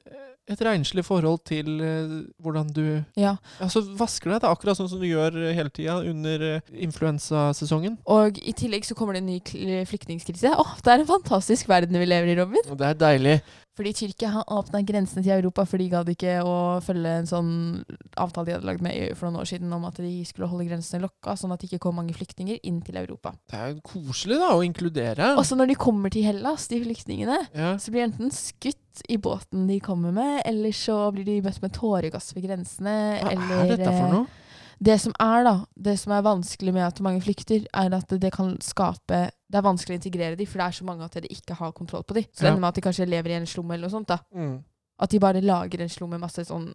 [0.49, 2.85] et renslig forhold til eh, hvordan du
[3.19, 3.37] Ja.
[3.61, 7.99] Altså vasker deg, da, akkurat sånn som du gjør eh, hele tida under eh, influensasesongen.
[8.09, 10.55] Og i tillegg så kommer det en ny flyktningkrise.
[10.57, 12.69] Åh, det er en fantastisk verden vi lever i, Robin.
[12.71, 13.39] Og det er deilig.
[13.79, 17.53] Fordi Tyrkia har åpna grensene til Europa, for de gadd ikke å følge en sånn
[18.19, 20.67] avtale de hadde lagd med EU for noen år siden om at de skulle holde
[20.67, 23.37] grensene lokka, sånn at det ikke kom mange flyktninger inn til Europa.
[23.47, 25.31] Det er koselig da, å inkludere.
[25.39, 27.77] Også når de kommer til Hellas, de flyktningene, ja.
[27.79, 31.61] så blir de enten skutt i båten de kommer med, eller så blir de møtt
[31.63, 32.95] med tåregass ved grensene.
[33.21, 34.45] Hva eller, er dette for eh, noe?
[34.79, 38.31] Det som er da, det som er vanskelig med at mange flykter, er at det
[38.31, 41.31] kan skape Det er vanskelig å integrere dem, for det er så mange at de
[41.35, 42.29] ikke har kontroll på dem.
[42.31, 44.11] Så det ender med at de kanskje lever i en slum eller noe sånt.
[44.13, 44.21] da.
[44.31, 44.59] Mm.
[45.03, 46.69] At de bare lager en slum med masse sånn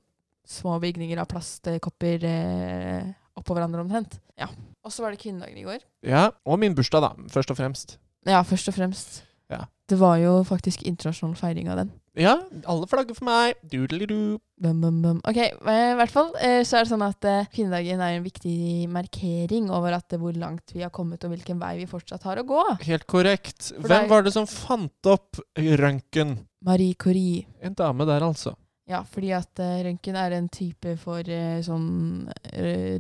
[0.44, 4.18] små bygninger av plastkopper eh, oppå hverandre omtrent.
[4.40, 4.50] Ja.
[4.84, 5.86] Og så var det kvinnedagen i går.
[6.04, 7.98] Ja, og min bursdag, da, først og fremst.
[8.28, 9.22] Ja, først og fremst.
[9.52, 9.66] Ja.
[9.90, 11.94] Det var jo faktisk internasjonal feiring av den.
[12.14, 12.36] Ja,
[12.70, 13.58] alle flagger for meg.
[13.72, 14.38] Doodly-doo.
[14.62, 15.20] Bum, bum, bum.
[15.26, 18.26] Ok, eh, i hvert fall eh, så er det sånn at eh, kvinnedagen er en
[18.26, 22.40] viktig markering over at hvor langt vi har kommet, og hvilken vei vi fortsatt har
[22.40, 22.62] å gå.
[22.86, 23.72] Helt korrekt.
[23.74, 26.38] For Hvem var det som fant opp røntgen?
[26.64, 27.48] Marie Curie.
[27.66, 28.54] En dame der, altså.
[28.88, 31.26] Ja, fordi at uh, røntgen er en type for
[31.64, 32.28] sånn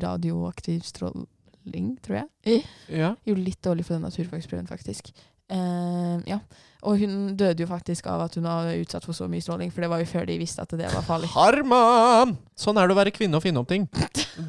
[0.02, 2.64] radioaktiv stråling, tror jeg.
[2.90, 3.14] Ja.
[3.28, 5.14] Gjorde litt dårlig for den naturfagsprøven, faktisk.
[5.52, 6.40] Eh, ja.
[6.84, 9.86] Og hun døde jo faktisk av at hun var utsatt for så mye stråling, for
[9.86, 11.32] det var jo før de visste at det var farlig.
[11.32, 12.36] Harman!
[12.60, 13.88] Sånn er det å være kvinne og finne opp ting.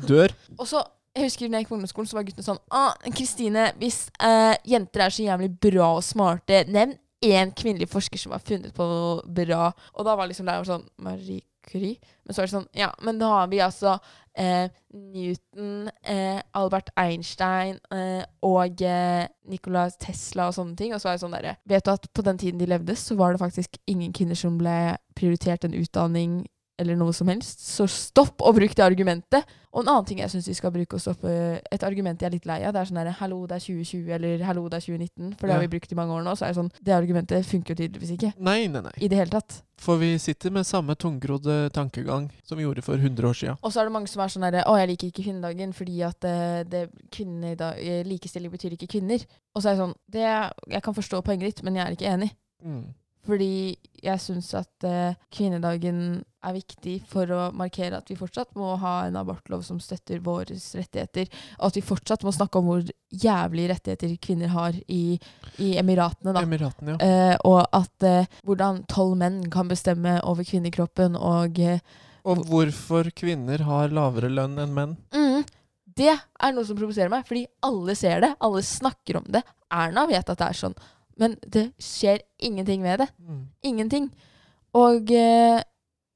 [0.09, 0.35] Dør.
[0.59, 0.83] Og så,
[1.15, 4.55] jeg husker når jeg gikk på ungdomsskolen, så var guttene sånn ah, Kristine, hvis uh,
[4.67, 8.85] jenter er så jævlig bra og smarte, nevn én kvinnelig forsker som har funnet på
[8.85, 9.71] noe bra.
[9.95, 11.97] Og da var liksom læreren sånn Marie Curie?
[12.25, 13.97] Men så er det sånn Ja, men da har vi altså
[14.39, 20.95] eh, Newton, eh, Albert Einstein eh, og eh, Nikola Tesla og sånne ting.
[20.95, 23.17] Og så er det sånn derre Vet du at på den tiden de levde, så
[23.19, 26.43] var det faktisk ingen kvinner som ble prioritert en utdanning
[26.79, 27.61] eller noe som helst.
[27.63, 29.51] Så stopp å bruke det argumentet.
[29.75, 32.35] Og en annen ting jeg syns vi skal bruke å stoppe Et argument jeg er
[32.37, 34.87] litt lei av, det er sånn her 'hallo, det er 2020', eller 'hallo, det er
[34.87, 35.35] 2019'.
[35.39, 36.35] For det har vi brukt i mange år nå.
[36.37, 38.33] Så er det sånn Det argumentet funker jo tydeligvis ikke.
[38.39, 38.95] Nei, nei, nei.
[38.99, 39.63] I det hele tatt.
[39.77, 43.57] For vi sitter med samme tungrodde tankegang som vi gjorde for 100 år sia.
[43.63, 46.03] Og så er det mange som er sånn herre 'Å, jeg liker ikke kvinnedagen fordi
[46.03, 49.27] at det, det, kvinner i dag, eh, likestilling betyr ikke kvinner'.
[49.55, 52.15] Og så er det sånn det, Jeg kan forstå poenget ditt, men jeg er ikke
[52.15, 52.31] enig.
[52.63, 52.95] Mm.
[53.25, 58.75] Fordi jeg syns at uh, kvinnedagen er viktig for å markere at vi fortsatt må
[58.83, 61.29] ha en abortlov som støtter våre rettigheter,
[61.59, 65.19] og at vi fortsatt må snakke om hvor jævlige rettigheter kvinner har i,
[65.63, 66.35] i Emiratene.
[66.37, 66.43] da.
[66.45, 67.09] Emiratene, ja.
[67.09, 71.81] Eh, og at eh, hvordan tolv menn kan bestemme over kvinnekroppen og eh,
[72.25, 74.97] Og hvorfor kvinner har lavere lønn enn menn.
[75.13, 75.45] mm,
[75.97, 78.33] Det er noe som provoserer meg, fordi alle ser det.
[78.41, 79.45] Alle snakker om det.
[79.71, 80.75] Erna vet at det er sånn.
[81.21, 83.07] Men det skjer ingenting med det.
[83.23, 83.43] Mm.
[83.63, 84.09] Ingenting.
[84.75, 85.61] Og eh,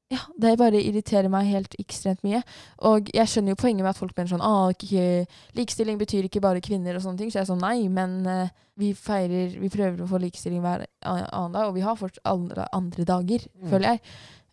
[0.08, 2.40] ja, det bare irriterer meg helt ekstremt mye.
[2.88, 5.26] Og jeg skjønner jo poenget med at folk mener sånn ah, ikke,
[5.58, 7.32] Likestilling betyr ikke bare kvinner og sånne ting.
[7.32, 8.48] Så jeg er sånn nei, men uh,
[8.80, 12.64] vi feirer Vi prøver å få likestilling hver annen dag, og vi har fortsatt andre,
[12.72, 13.68] andre dager, Mm.
[13.72, 14.00] føler jeg.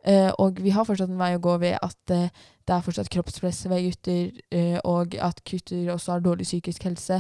[0.06, 2.28] Uh, og vi har fortsatt en vei å gå ved at uh,
[2.66, 7.20] det er fortsatt kroppspress ved gutter, og at gutter også har dårlig psykisk helse,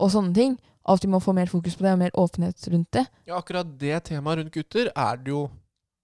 [0.00, 0.54] og sånne ting.
[0.88, 3.02] At vi må få mer fokus på det, og mer åpenhet rundt det.
[3.28, 5.42] Ja, akkurat det temaet rundt gutter er det jo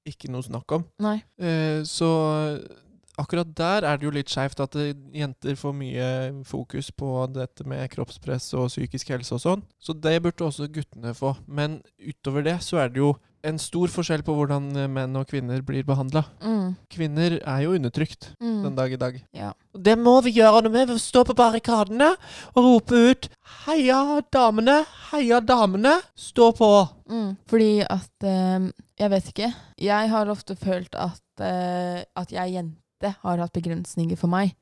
[0.08, 0.84] ikke noe snakk om.
[1.02, 1.18] Nei.
[1.38, 2.08] Eh, så
[3.20, 6.06] akkurat der er det jo litt skeivt at eh, jenter får mye
[6.48, 9.66] fokus på dette med kroppspress og psykisk helse og sånn.
[9.82, 11.34] Så det burde også guttene få.
[11.46, 13.12] Men utover det så er det jo
[13.42, 16.24] en stor forskjell på hvordan eh, menn og kvinner blir behandla.
[16.46, 16.76] Mm.
[16.94, 18.62] Kvinner er jo undertrykt Mm.
[18.62, 19.16] den dag i dag.
[19.34, 19.52] Ja.
[19.74, 22.12] Det må vi gjøre noe med stå på barrikadene
[22.54, 23.28] og rope ut
[23.64, 24.84] 'Heia damene!
[25.12, 26.00] Heia damene!
[26.16, 27.36] Stå på!' Mm.
[27.46, 29.52] Fordi at eh, Jeg vet ikke.
[29.78, 34.54] Jeg har ofte følt at, eh, at jeg jente har hatt begrensninger for meg.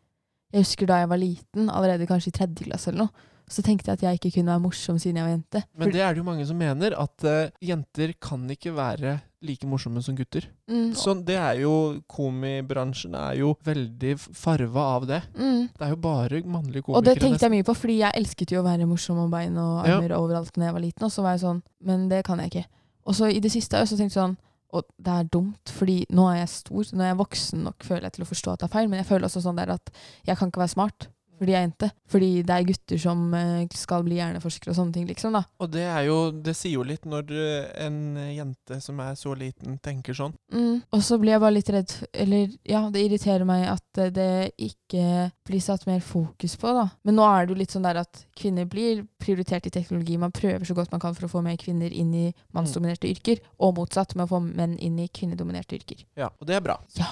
[0.52, 3.90] Jeg husker da jeg var liten, allerede kanskje i tredje klasse eller noe, så tenkte
[3.90, 5.62] jeg at jeg ikke kunne være morsom siden jeg var jente.
[5.74, 9.66] Men det er det jo mange som mener, at uh, jenter kan ikke være like
[9.66, 10.44] morsomme som gutter.
[10.68, 10.90] mm.
[10.94, 11.72] Så det er jo
[12.10, 15.20] Komibransjen er jo veldig farva av det.
[15.34, 15.68] Mm.
[15.72, 16.98] Det er jo bare mannlige komikere.
[17.00, 19.56] Og det tenkte jeg mye på, fordi jeg elsket jo å være morsom om bein
[19.58, 19.98] og Ja.
[20.18, 21.04] overalt da jeg var liten.
[21.04, 22.66] Og så var jeg sånn Men det kan jeg ikke.
[23.06, 24.36] Og så i det siste har jeg også tenkt sånn
[24.72, 28.02] Og det er dumt, fordi nå er jeg stor, nå er jeg voksen nok, føler
[28.06, 28.88] jeg, til å forstå at det er feil.
[28.88, 29.90] Men jeg føler også sånn der at
[30.28, 31.08] jeg kan ikke være smart
[31.40, 31.88] fordi jeg er jente.
[32.10, 35.36] Fordi det er gutter som eh, skal bli hjerneforskere og sånne ting, liksom.
[35.38, 35.42] da.
[35.62, 39.32] Og det er jo Det sier jo litt når eh, en jente som er så
[39.38, 40.34] liten, tenker sånn.
[40.52, 40.82] Mm.
[40.92, 44.30] Og så blir jeg bare litt redd Eller ja, det irriterer meg at eh, det
[44.60, 46.90] ikke blir satt mer fokus på, da.
[47.08, 50.18] Men nå er det jo litt sånn der at kvinner blir prioritert i teknologi.
[50.20, 52.26] Man prøver så godt man kan for å få mer kvinner inn i
[52.56, 56.04] mannsdominerte yrker, og motsatt med å få menn inn i kvinnedominerte yrker.
[56.18, 56.78] Ja, Og det er bra.
[56.98, 57.10] Ja.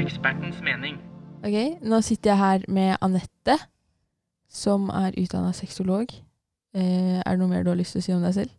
[0.00, 0.98] Ekspertens mening.
[1.40, 1.56] Ok,
[1.88, 3.54] nå sitter jeg her med Anette,
[4.50, 6.12] som er utdanna sexolog.
[6.76, 8.52] Eh, er det noe mer du har lyst til å si om deg selv?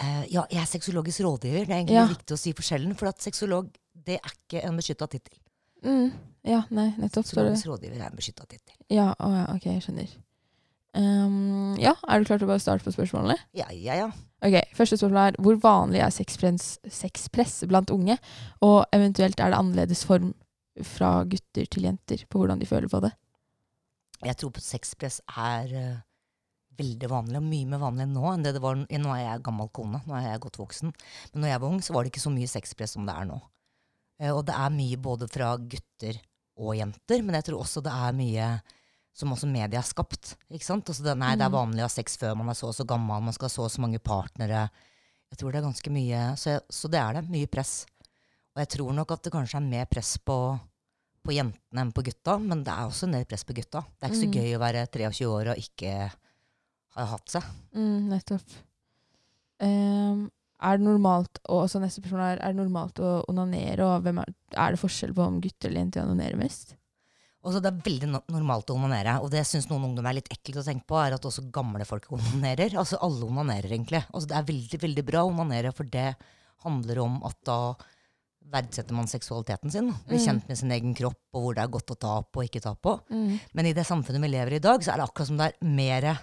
[0.00, 1.66] Eh, ja, jeg er sexologisk rådgiver.
[1.68, 2.06] Det er egentlig Ja.
[2.08, 2.96] viktig å si forskjellen.
[2.96, 5.38] For at sexolog det er ikke en beskytta tittel.
[5.84, 6.12] Mm.
[6.44, 7.24] Ja, nei, nettopp.
[7.26, 8.74] Sexologisk rådgiver er en beskytta tittel.
[8.90, 10.08] Ja, oh, ja, ok, jeg skjønner.
[10.94, 13.38] Um, ja, er du klar til å bare starte på spørsmålene?
[13.54, 14.10] Ja, ja, ja.
[14.44, 18.18] Ok, Første spørsmål er hvor vanlig er sexpress blant unge?
[18.60, 20.34] Og eventuelt er det annerledes form
[20.80, 23.12] fra gutter til jenter på hvordan de føler på det?
[24.22, 26.00] Jeg tror sexpress er uh,
[26.78, 29.68] veldig vanlig, og mye mer vanlig nå enn det det var Nå er jeg gammel
[29.74, 30.92] kone, nå er jeg godt voksen.
[31.32, 33.26] Men når jeg var ung, så var det ikke så mye sexpress som det er
[33.28, 33.40] nå.
[34.22, 36.20] Uh, og det er mye både fra gutter
[36.62, 38.46] og jenter, men jeg tror også det er mye
[39.12, 40.36] som også media har skapt.
[40.48, 40.88] Ikke sant?
[40.88, 41.58] Altså det, nei, det er Mm.
[41.58, 43.66] vanlig å ha sex før man er så og så gammel, man skal ha så
[43.66, 44.70] og så mange partnere.
[45.32, 47.22] Jeg tror det er ganske mye, så, så det er det.
[47.28, 47.84] Mye press.
[48.52, 50.36] Og jeg tror nok at det kanskje er mer press på,
[51.24, 53.84] på jentene enn på gutta, men det er også mer press på gutta.
[53.96, 54.36] Det er ikke så Mm.
[54.36, 55.94] gøy å være 23 år og ikke
[56.96, 57.42] ha hatt seg.
[57.72, 58.58] Mm, nettopp.
[59.62, 60.26] Um,
[60.62, 64.34] er det normalt og også neste spørsmål er, er det normalt å onanere, og er,
[64.58, 66.74] er det forskjell på om gutter eller jenter onanerer mest?
[67.42, 70.28] Også Det er veldig no normalt å onanere, og det syns noen ungdom er litt
[70.30, 72.76] ekkelt å tenke på, er at også gamle folk onanerer.
[72.78, 74.04] Altså alle onanerer, egentlig.
[74.12, 76.12] Altså Det er veldig veldig bra å onanere, for det
[76.62, 77.56] handler om at da
[78.50, 79.92] verdsetter man seksualiteten sin.
[80.08, 80.26] Blir Mm.
[80.26, 82.62] kjent med sin egen kropp, og hvor det er godt å ta på og ikke
[82.62, 83.00] ta på.
[83.10, 83.40] Mm.
[83.54, 85.52] Men i det samfunnet vi lever i i dag, så er det akkurat som det
[85.52, 86.18] er mer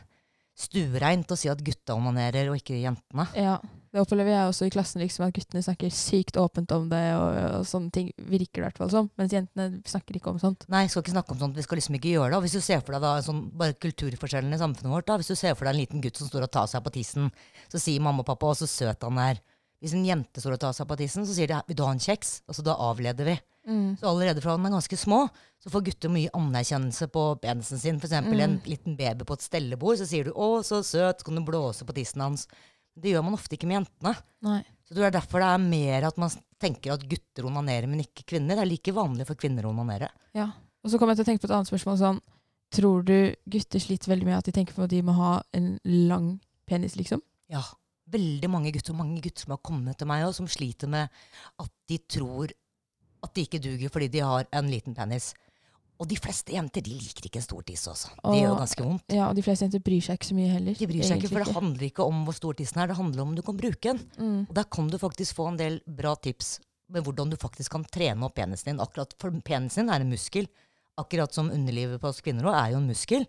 [0.60, 3.26] stuereint å si at gutta onanerer, og ikke jentene.
[3.38, 3.58] Ja,
[3.94, 7.60] det opplever jeg også i klassen, liksom, at guttene snakker sykt åpent om det, og,
[7.62, 10.66] og sånne ting virker det i hvert fall som, mens jentene snakker ikke om sånt.
[10.72, 11.56] Nei, skal ikke snakke om sånt.
[11.56, 12.38] Vi skal liksom ikke gjøre det.
[12.42, 15.32] Og hvis du ser for deg da, sånn, bare kulturforskjellen i samfunnet vårt, da, hvis
[15.32, 17.32] du ser for deg en liten gutt som står og tar seg på tissen,
[17.72, 19.40] så sier mamma og pappa 'å, så søt han er'.
[19.80, 21.92] Hvis en jente står og tar seg på tissen, så sier de 'vil du ha
[21.92, 23.40] en kjeks?' Altså da avleder vi.
[23.68, 23.98] Mm.
[24.00, 28.00] Så allerede fra de er ganske små, så får gutter mye anerkjennelse på penisen sin.
[28.00, 31.26] For eksempel en liten baby på et stellebord, så sier du 'å, så søt', så
[31.26, 32.48] kan du blåse på tissen hans.
[33.00, 34.16] Det gjør man ofte ikke med jentene.
[34.42, 34.64] Nei.
[34.88, 38.26] Så det er derfor det er mer at man tenker at gutter onanerer, men ikke
[38.26, 38.56] kvinner.
[38.56, 40.10] Det er like vanlig for kvinner å onanere.
[40.34, 40.52] Ja.
[40.84, 42.22] Og så kommer jeg til å tenke på et annet spørsmål sånn,
[42.74, 45.80] tror du gutter sliter veldig med at de tenker på at de må ha en
[45.86, 46.40] lang
[46.70, 47.22] penis, liksom?
[47.50, 47.64] Ja.
[48.10, 51.22] Veldig mange gutter, mange gutter som har kommet til meg og som sliter med
[51.62, 52.54] at de tror
[53.20, 55.34] at de ikke duger fordi de har en liten penis.
[56.00, 58.14] Og de fleste jenter de liker ikke en stor tiss også.
[58.24, 59.04] Det gjør jo ganske vondt.
[59.12, 60.78] Ja, og de fleste jenter bryr seg ikke så mye heller.
[60.80, 63.26] De bryr seg ikke, for det handler ikke om hvor stor tissen er, det handler
[63.26, 64.00] om du kan bruke den.
[64.16, 64.38] Mm.
[64.46, 66.56] Og der kan du faktisk få en del bra tips
[66.90, 68.80] med hvordan du faktisk kan trene opp penisen din.
[68.82, 70.48] Akkurat For penisen din er en muskel.
[71.00, 73.28] Akkurat som underlivet på oss kvinner også er jo en muskel.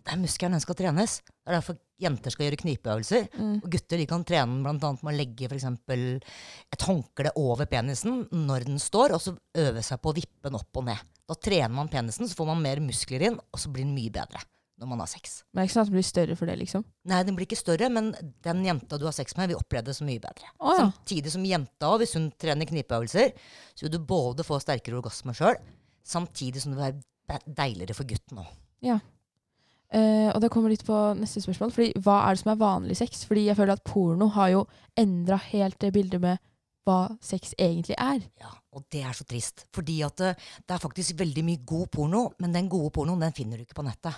[0.00, 1.20] Det er muskelen den skal trenes.
[1.22, 3.26] Det er derfor jenter skal gjøre knipeøvelser.
[3.36, 3.56] Mm.
[3.60, 4.92] Og gutter de kan trene bl.a.
[5.00, 9.34] med å legge for eksempel et håndkle over penisen når den står, og så
[9.64, 11.10] øve seg på å vippe den opp og ned.
[11.30, 14.12] Da trener man penisen, så får man mer muskler inn, og så blir den mye
[14.14, 14.42] bedre
[14.80, 15.42] når man har sex.
[15.52, 16.84] Men det er ikke sånn at den blir større for det, liksom?
[17.10, 18.06] Nei, den blir ikke større, men
[18.46, 20.48] den jenta du har sex med, vil oppleve det så mye bedre.
[20.56, 20.86] Oh, ja.
[20.86, 23.34] Samtidig som jenta, hvis hun trener knipeøvelser,
[23.76, 25.60] så vil du både få sterkere orgasme sjøl,
[26.00, 28.54] samtidig som det vil være deiligere for gutten òg.
[29.90, 31.72] Eh, og det kommer litt på neste spørsmål.
[31.74, 33.24] Fordi Hva er det som er vanlig sex?
[33.26, 34.64] Fordi jeg føler at porno har jo
[34.98, 36.38] endra helt det bildet med
[36.86, 38.22] hva sex egentlig er.
[38.40, 39.66] Ja, og det er så trist.
[39.74, 43.36] Fordi at det, det er faktisk veldig mye god porno, men den gode pornoen den
[43.36, 44.16] finner du ikke på nettet.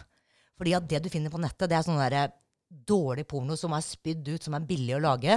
[0.61, 2.29] Fordi at det du finner på nettet, det er sånn derre
[2.73, 5.35] dårlig porno som er spydd ut, som er billig å lage.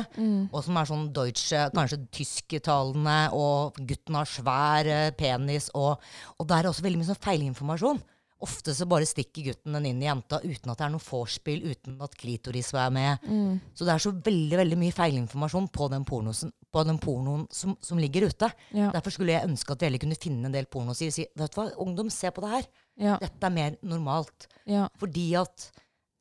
[0.53, 5.67] Og som er sånn deutsche, kanskje tysktalende, og gutten har svær eh, penis.
[5.75, 5.97] Og,
[6.39, 7.99] og der er også veldig mye sånn feilinformasjon.
[8.43, 11.61] Ofte så bare stikker gutten den inn i jenta uten at det er noe vorspiel,
[11.71, 13.23] uten at klitoris er med.
[13.23, 13.61] Mm.
[13.71, 17.77] Så det er så veldig veldig mye feilinformasjon på den, pornosen, på den pornoen som,
[17.79, 18.49] som ligger ute.
[18.75, 18.89] Ja.
[18.91, 21.61] Derfor skulle jeg ønske at dere kunne finne en del porno og si vet du
[21.61, 22.69] hva, ungdom, se på det her.
[23.07, 23.15] Ja.
[23.23, 24.49] Dette er mer normalt.
[24.67, 24.89] Ja.
[24.99, 25.69] Fordi at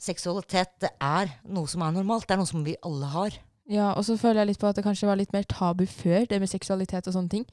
[0.00, 2.28] seksualitet det er noe som er normalt.
[2.28, 3.40] Det er noe som vi alle har.
[3.70, 3.90] ja.
[3.94, 6.38] Og så føler jeg litt på at det kanskje var litt mer tabu før, det
[6.38, 7.48] med seksualitet og sånne ting.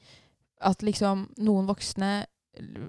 [0.62, 2.28] At liksom noen voksne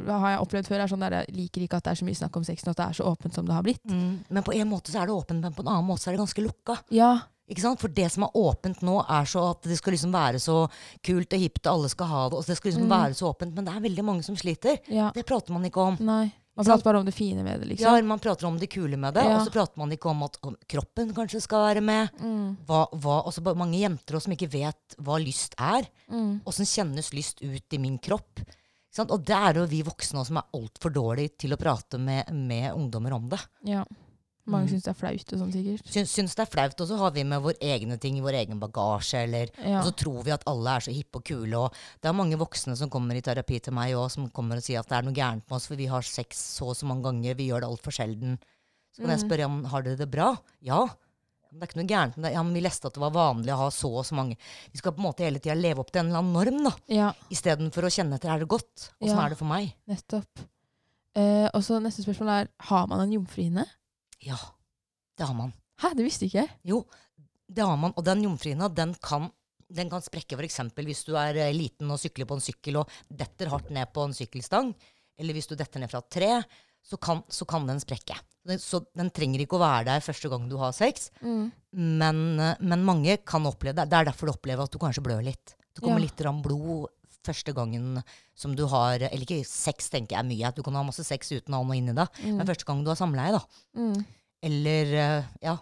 [0.08, 2.20] har jeg opplevd før, er sånn der jeg liker ikke at det er så mye
[2.20, 3.84] snakk om sexen, og at det er så åpent som det har blitt.
[3.88, 6.18] Men på en måte så er det åpent, men på en annen måte så er
[6.18, 6.78] det ganske lukka.
[6.92, 7.14] Ja.
[7.50, 7.80] Ikke sant?
[7.82, 10.70] For det som er åpent nå, er så at det skal liksom være så
[11.04, 12.38] kult og hipt, og alle skal ha det.
[12.40, 12.94] Og det skal liksom Mm.
[12.96, 14.80] være så åpent, Men det er veldig mange som sliter.
[14.90, 15.12] ja.
[15.14, 15.98] Det prater man ikke om.
[16.00, 16.32] Nei.
[16.56, 18.08] Man prater bare om det fine med det, Ja, liksom.
[18.08, 19.40] Man prater om det kule med det, Ja.
[19.40, 22.10] og så prater man ikke om at om kroppen kanskje skal være med.
[22.22, 22.58] Mm.
[22.68, 25.88] Hva, hva, også mange jenter også som ikke vet hva lyst er.
[26.12, 26.42] Mm.
[26.46, 28.40] Kjennes lyst ut i min kropp?
[29.00, 32.30] Og det er jo vi voksne også som er altfor dårlige til å prate med,
[32.34, 33.40] med ungdommer om det.
[33.66, 33.84] Ja.
[34.46, 34.72] Mange Mm.
[34.74, 35.86] syns det er flaut og sånn, sikkert.
[35.88, 38.34] Syns, syns det er flaut, og så har vi med våre egne ting i vår
[38.44, 39.24] egen bagasje.
[39.24, 39.80] Eller, Ja.
[39.80, 41.56] Og så tror vi at alle er så hippe og kule.
[41.56, 44.64] Og det er mange voksne som kommer i terapi til meg også, som kommer og
[44.64, 46.86] sier at det er noe gærent med oss, for vi har sex så og så
[46.86, 48.38] mange ganger, vi gjør det altfor sjelden.
[48.94, 49.30] Så kan jeg Mm.
[49.30, 50.38] spørre om har dere det bra.
[50.62, 50.88] Ja.
[51.54, 52.32] Det er ikke noe gærent med det.
[52.34, 54.38] Ja, men vi leste at det var vanlig å ha så og så mange.
[54.74, 56.72] Vi skal på en måte hele tida leve opp til en eller annen norm, da.
[56.90, 57.12] ja.
[57.34, 58.88] Istedenfor å kjenne etter er det godt.
[58.98, 59.26] Åssen Ja.
[59.28, 59.70] er det for meg?
[59.92, 60.44] Nettopp.
[61.16, 63.68] Eh, og så neste spørsmål er har man en jomfruhinne.
[64.26, 64.40] Ja,
[65.20, 65.54] det har man.
[65.84, 66.50] Hæ, det visste ikke jeg.
[66.74, 66.82] Jo,
[67.54, 67.94] det har man.
[67.98, 69.30] Og den jomfruhinna, den kan,
[69.70, 70.60] den kan sprekke f.eks.
[70.74, 74.08] hvis du er eh, liten og sykler på en sykkel og detter hardt ned på
[74.08, 74.74] en sykkelstang,
[75.22, 76.32] eller hvis du detter ned fra et tre,
[76.84, 78.18] så kan, så kan den sprekke.
[78.60, 82.84] Så den trenger ikke å være der første gang du har sex, men, eh, men
[82.84, 83.90] mange kan oppleve det.
[83.90, 85.56] Det er derfor du opplever at du kanskje blør litt.
[85.74, 86.06] Det kommer Ja.
[86.10, 86.90] litt blod
[87.24, 88.04] første gangen
[88.36, 90.48] som du har Eller ikke sex, tenker jeg mye.
[90.48, 92.08] at Du kan ha masse sex uten å ha noe inni deg.
[92.22, 92.36] Mm.
[92.38, 93.42] Men første gang du har samleie, da.
[93.78, 94.06] Mm.
[94.44, 95.58] Eller eh, ja.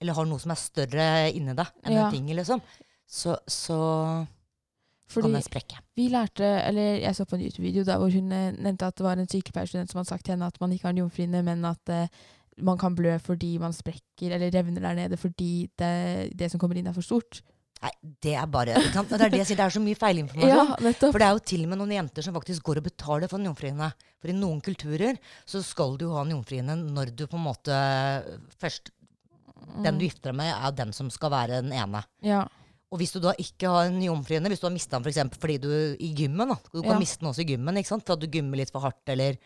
[0.00, 2.06] Eller har noe som er større inni deg enn Ja.
[2.06, 2.60] en ting, liksom.
[3.08, 4.26] Så, så
[5.06, 5.30] Fordi
[5.96, 9.06] vi lærte, eller jeg så på en YouTube-video der hvor hun eh, nevnte at det
[9.06, 11.62] var en sykepleierstudent som hadde sagt til henne at man ikke har en jomfruhinne, men
[11.68, 12.08] at eh,
[12.66, 16.78] man kan blø fordi man sprekker eller revner der nede fordi det, det som kommer
[16.80, 17.42] inn, er for stort.
[17.76, 17.92] Nei,
[18.24, 19.10] det er bare ikke sant?
[19.12, 20.70] Det er det jeg sier, det er så mye feilinformasjon.
[20.80, 20.92] Ja.
[21.04, 23.38] For det er jo til og med noen jenter som faktisk går og betaler for
[23.38, 23.90] en jomfruhinne.
[24.22, 27.80] For i noen kulturer så skal du ha en jomfruhinne når du på en måte
[28.56, 28.94] først
[29.82, 32.00] Den du gifter deg med, er den som skal være den ene.
[32.24, 32.44] Ja.
[32.92, 35.40] Og hvis du da ikke har en jomfruhinne, hvis du har mista den for eksempel
[35.42, 36.98] fordi du i gymmen da, Du kan Ja.
[36.98, 38.04] miste den også i gymmen ikke sant?
[38.06, 39.36] for at du gymmer litt for hardt, eller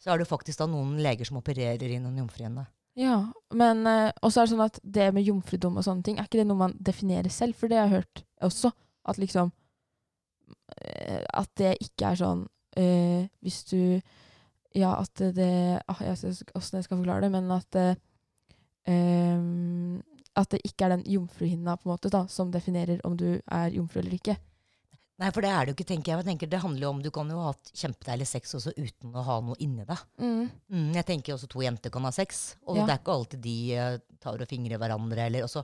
[0.00, 2.66] Så er det faktisk da noen leger som opererer inn en jomfruhinne.
[2.96, 6.24] Ja, men eh, også er det sånn at det med jomfrudom og sånne ting, er
[6.24, 7.54] ikke det noe man definerer selv?
[7.54, 8.72] For det har jeg hørt også,
[9.06, 9.52] at liksom
[10.84, 14.00] eh, At det ikke er sånn eh, Hvis du
[14.74, 17.94] Ja, at det ah, Jeg vet ikke åssen jeg skal forklare det, men at eh,
[18.86, 20.00] ehm,
[20.38, 23.74] At det ikke er den jomfruhinna på en måte da, som definerer om du er
[23.74, 24.36] jomfru eller ikke.
[25.20, 26.20] Nei, for det er det jo ikke, tenker jeg.
[26.22, 29.12] jeg tenker det handler jo om Du kan jo ha hatt kjempedeilig sex også uten
[29.12, 29.98] å ha noe inni deg.
[30.16, 32.86] Mm, jeg tenker også to jenter kan ha sex, og Ja.
[32.86, 35.26] det er ikke alltid de uh, tar og fingrer hverandre.
[35.26, 35.60] Eller, også?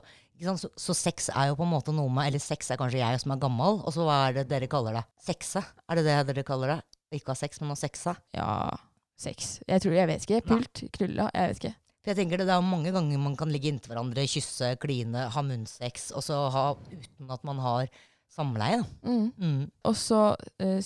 [0.61, 3.23] Så, så sex er jo på en måte noe med Eller sex er kanskje jeg
[3.23, 5.03] som er gammel, og så hva er det dere kaller det?
[5.25, 5.63] Sexe?
[5.89, 6.79] Er det det dere kaller det?
[7.17, 8.13] Ikke ha sex, men å sexe?
[8.37, 8.69] Ja,
[9.17, 9.55] sex.
[9.65, 10.43] Jeg tror, jeg vet ikke.
[10.53, 10.83] Pult?
[10.99, 11.31] Knulla?
[11.33, 11.75] Jeg vet ikke.
[12.07, 15.25] For jeg tenker det, det er mange ganger man kan ligge inntil hverandre, kysse, kline,
[15.33, 17.89] ha munnsex, og så ha uten at man har
[18.31, 18.77] samleie.
[18.79, 19.11] Da.
[19.11, 19.25] Mm.
[19.35, 19.63] Mm.
[19.89, 20.19] Og så
[20.63, 20.79] eh,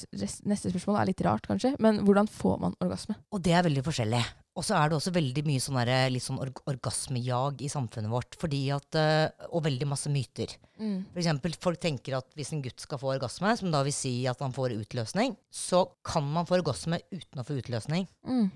[0.49, 3.19] Neste spørsmål er litt rart, kanskje, men hvordan får man orgasme?
[3.29, 4.21] Og det er veldig forskjellig.
[4.57, 8.11] Og så er det også veldig mye sånn der, litt sånn org orgasmejag i samfunnet
[8.11, 8.39] vårt.
[8.41, 10.57] Fordi at, eh, og veldig masse myter.
[10.81, 14.15] For eksempel, folk tenker at hvis en gutt skal få orgasme, som da vil si
[14.25, 18.09] at han får utløsning, så kan man få orgasme uten å få utløsning.
[18.25, 18.49] Mm.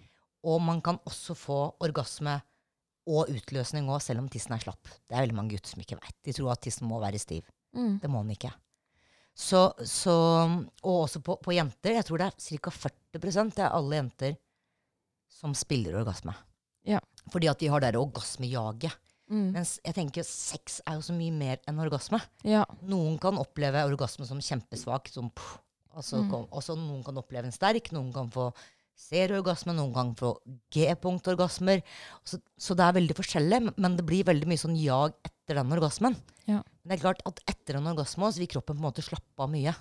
[0.49, 2.39] Og man kan også få orgasme
[3.07, 4.83] og utløsning òg, selv om tissen er slapp.
[5.05, 6.15] Det er veldig mange gutter som ikke veit.
[6.25, 7.45] De tror at tissen må være stiv.
[7.75, 7.99] Mm.
[8.01, 8.51] Det må den ikke.
[9.35, 10.13] Så, så,
[10.83, 11.97] og også på, på jenter.
[11.97, 12.71] Jeg tror det er ca.
[12.71, 14.37] 40 det er alle jenter
[15.31, 16.33] som spiller orgasme.
[16.87, 16.99] Ja.
[17.33, 18.95] Fordi at de har det orgasmejaget.
[19.31, 19.51] Mm.
[19.55, 22.19] Mens jeg tenker sex er jo så mye mer enn orgasme.
[22.45, 22.63] Ja.
[22.85, 25.57] Noen kan oppleve orgasme som kjempesvak, som pff,
[25.97, 26.29] altså, Mm.
[26.31, 28.51] kom- også noen kan oppleve en sterk, noen kan få
[28.95, 30.37] serieorgasme, noen ganger får
[30.75, 31.81] G-punktorgasmer.
[32.25, 35.55] Så, så det er veldig forskjellig, men- men det blir veldig mye sånn jag etter
[35.59, 36.15] den orgasmen.
[36.47, 36.61] Ja.
[36.83, 39.39] Men det er klart at etter en orgasme så vil kroppen på en måte slappe
[39.39, 39.75] av mye.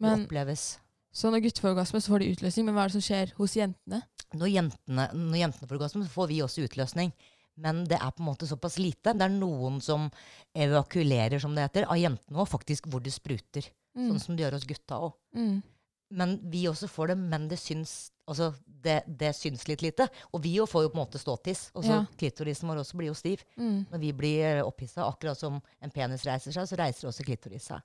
[0.00, 0.78] Det oppleves.
[1.16, 3.32] så når gutter får orgasme, så får de utløsning, men hva er det som skjer
[3.38, 4.02] hos jentene?
[4.34, 7.12] Når jentene, når jentene får orgasme, så får vi også utløsning.
[7.56, 9.14] Men det er på en måte såpass lite.
[9.16, 10.10] Det er noen som
[10.54, 13.64] evakuerer, som det heter, av jentene òg, faktisk hvor det spruter.
[13.96, 14.10] Mm.
[14.10, 15.14] Sånn som det gjør hos gutta òg.
[15.34, 15.62] Mm.
[16.10, 20.08] Men vi også får det, men det syns, altså, det, det syns litt lite.
[20.32, 21.70] Og vi jo får jo på en måte ståtiss.
[21.74, 22.06] Og så Ja.
[22.18, 23.42] klitorisen vår også blir jo stiv.
[23.56, 23.86] Mm.
[23.90, 27.80] Når vi blir opphissa, akkurat som en penis reiser seg, så reiser også klitoris seg.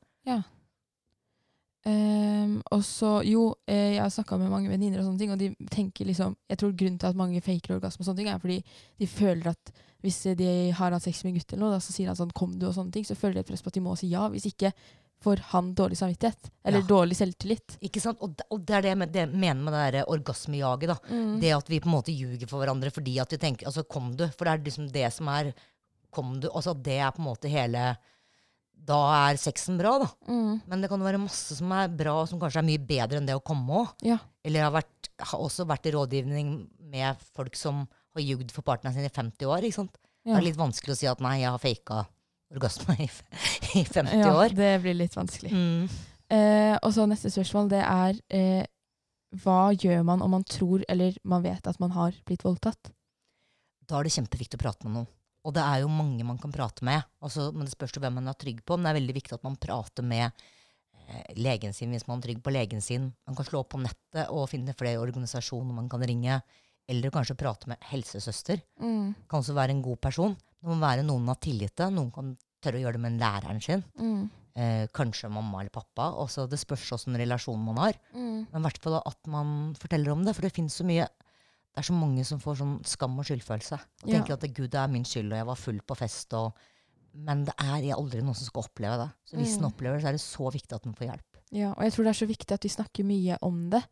[1.84, 5.40] Um, og så, jo, eh, jeg har snakka med mange venninner, og sånne ting, og
[5.42, 8.38] de tenker liksom Jeg tror grunnen til at mange faker orgasme, og sånne ting, er
[8.38, 8.60] fordi
[9.00, 9.72] de føler at
[10.04, 12.34] hvis de har hatt sex med en gutt, eller noe, da, så sier han sånn
[12.34, 14.08] 'kom du', og sånne ting, så føler de et press på at de må si
[14.10, 14.30] ja.
[14.30, 14.74] Hvis ikke
[15.22, 16.50] får han dårlig samvittighet.
[16.66, 16.86] Eller Ja.
[16.88, 17.78] dårlig selvtillit.
[17.82, 18.18] Ikke sant?
[18.22, 20.88] Og det, og det er det jeg men- det jeg mener med det der orgasmejaget.
[20.88, 20.96] da.
[21.10, 21.40] Mm.
[21.42, 24.16] Det at vi på en måte ljuger for hverandre fordi at vi tenker altså kom
[24.16, 24.28] du?
[24.30, 25.54] For det er liksom det som er
[26.12, 26.50] kom du?
[26.50, 27.98] Altså Det er på en måte hele
[28.84, 30.08] Da er sexen bra, da.
[30.28, 30.62] Mm.
[30.68, 33.28] Men det kan jo være masse som er bra, som kanskje er mye bedre enn
[33.28, 33.92] det å komme òg.
[34.02, 34.18] Ja.
[34.44, 38.94] Eller har, vært, har også vært i rådgivning med folk som har jugd for partneren
[38.96, 39.62] sin i 50 år.
[39.62, 39.98] ikke sant?
[40.26, 40.34] Ja.
[40.34, 42.08] Det er litt vanskelig å si at nei, jeg har faka
[42.52, 43.24] orgasme i, f-
[43.80, 44.56] i 50 ja, år.
[44.58, 45.52] det blir litt vanskelig.
[45.54, 45.90] Mm.
[46.32, 48.66] Eh, og så neste spørsmål, det er eh,
[49.44, 52.92] hva gjør man om man tror eller man vet at man har blitt voldtatt?
[53.92, 55.08] da er det kjempeviktig å prate med noen.
[55.44, 58.14] Og det er jo mange man kan prate med, altså, men det spørs jo hvem
[58.22, 58.78] man er trygg på.
[58.78, 62.28] Men det er veldig viktig at man prater med eh, legen sin hvis man er
[62.30, 63.10] trygg på legen sin.
[63.28, 66.38] Man kan slå opp på nettet og finne flere organisasjoner man kan ringe.
[66.88, 68.62] Eller kanskje prate med helsesøster.
[68.80, 69.12] Mm.
[69.28, 70.38] Kan også være en god person.
[70.62, 71.90] Det må være noen har tillit til.
[71.96, 73.84] Noen kan tørre å gjøre det med læreren sin.
[73.98, 74.30] Mm.
[74.54, 76.10] Eh, kanskje mamma eller pappa.
[76.22, 77.98] Også, det spørs åssen relasjon man har.
[78.14, 78.46] Mm.
[78.52, 80.36] Men i hvert fall at man forteller om det.
[80.36, 81.08] For det fins så mye
[81.72, 83.78] Det er så mange som får sånn skam og skyldfølelse.
[84.04, 84.18] Og Ja.
[84.20, 86.34] tenker at gud, det er min skyld, og jeg var full på fest.
[86.34, 86.52] Og,
[87.16, 89.10] men det er aldri noen som skal oppleve det.
[89.26, 89.62] Så hvis Mm.
[89.62, 91.38] den opplever det, så er det så viktig at den får hjelp.
[91.54, 93.84] Ja, og jeg tror det er så viktig at vi snakker mye om det.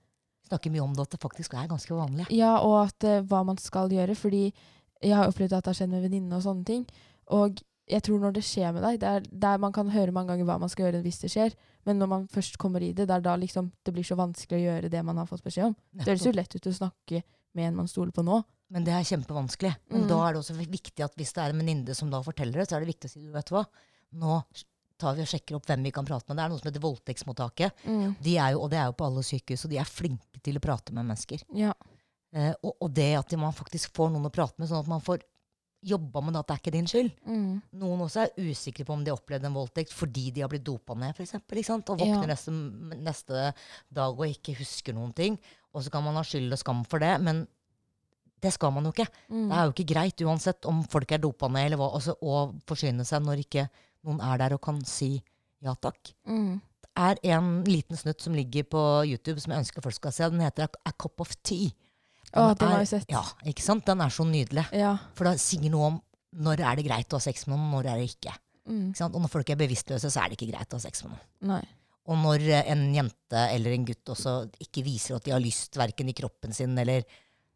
[0.50, 2.28] Snakker mye om det, at det faktisk er ganske vanlig.
[2.32, 4.14] Ja, og at, uh, hva man skal gjøre.
[4.18, 4.52] Fordi
[5.02, 6.86] jeg har opplevd at det har skjedd med venninnene og sånne ting.
[7.36, 10.30] Og jeg tror når det skjer med deg, det er der man kan høre mange
[10.34, 13.08] ganger hva man skal gjøre hvis det skjer, men når man først kommer i det,
[13.10, 15.72] det er da liksom det blir så vanskelig å gjøre det man har fått beskjed
[15.72, 15.76] om.
[15.93, 17.24] Det høres jo lett ut å snakke
[17.58, 18.43] med en man stoler på nå.
[18.70, 19.72] Men det er kjempevanskelig.
[19.89, 20.08] Men Mm.
[20.12, 22.68] da er det også viktig at hvis det er en venninne som da forteller det,
[22.70, 23.66] så er det viktig å si du vet hva,
[24.14, 24.43] nå
[25.00, 26.38] tar vi og sjekker opp hvem vi kan prate med.
[26.38, 27.72] Det er noe som heter voldtektsmottaket.
[28.22, 30.58] De er jo, og det er jo på alle sykehus, og de er flinke til
[30.60, 31.41] å prate med mennesker.
[31.56, 31.74] Ja.
[32.36, 35.02] Eh, og, og det at man faktisk får noen å prate med, sånn at man
[35.02, 35.24] får
[35.90, 37.12] jobba med det at det er ikke din skyld.
[37.24, 37.52] Mm.
[37.80, 40.66] Noen også er usikre på om de har opplevd en voldtekt fordi de har blitt
[40.68, 41.38] dopa ned, f.eks.
[41.40, 42.34] Og våkner Ja.
[42.34, 42.52] neste,
[43.00, 43.46] neste
[43.96, 45.40] dag og ikke husker noen ting.
[45.74, 47.46] Og så kan man ha skyld og skam for det, men
[48.44, 49.08] det skal man jo ikke.
[49.32, 49.48] Mm.
[49.50, 52.52] Det er jo ikke greit uansett om folk er dopa ned eller hva, altså, å
[52.68, 53.70] forsyne seg når ikke
[54.08, 55.18] noen er der og kan si
[55.64, 56.14] ja takk.
[56.28, 56.60] Mm.
[56.84, 60.30] Det er en liten snutt som ligger på YouTube som jeg ønsker folk skal se.
[60.32, 61.72] Den heter A Cup of Tea.
[62.34, 63.06] Å, den er- har jeg sett.
[63.10, 63.86] Ja, ikke sant?
[63.86, 64.68] Den er så nydelig.
[64.78, 64.98] Ja.
[65.18, 66.02] For det sier noe om
[66.36, 68.34] når er det greit å ha sex med noen, når er det ikke.
[68.70, 68.84] Mm.
[68.92, 69.16] ikke sant?
[69.16, 71.24] Og når folk er bevisstløse, så er det ikke greit å ha sex med noen.
[71.42, 71.64] Nei.
[72.10, 75.74] Og når eh, en jente eller en gutt også ikke viser at de har lyst
[75.78, 77.02] verken i kroppen sin, eller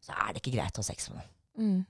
[0.02, 1.30] så er det ikke greit å ha sex med noen.
[1.78, 1.86] Mm.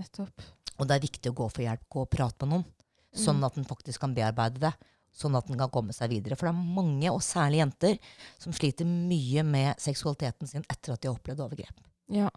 [0.00, 0.42] Nettopp.
[0.80, 2.66] Og det er viktig å gå for hjelp, gå og prate med noen.
[3.14, 3.46] Sånn Mm.
[3.46, 4.72] at en faktisk kan bearbeide det.
[5.16, 6.36] Sånn at den kan komme seg videre.
[6.38, 7.96] For det er mange, og særlig jenter,
[8.38, 11.82] som sliter mye med seksualiteten sin etter at de har opplevd overgrep.
[12.14, 12.30] Ja.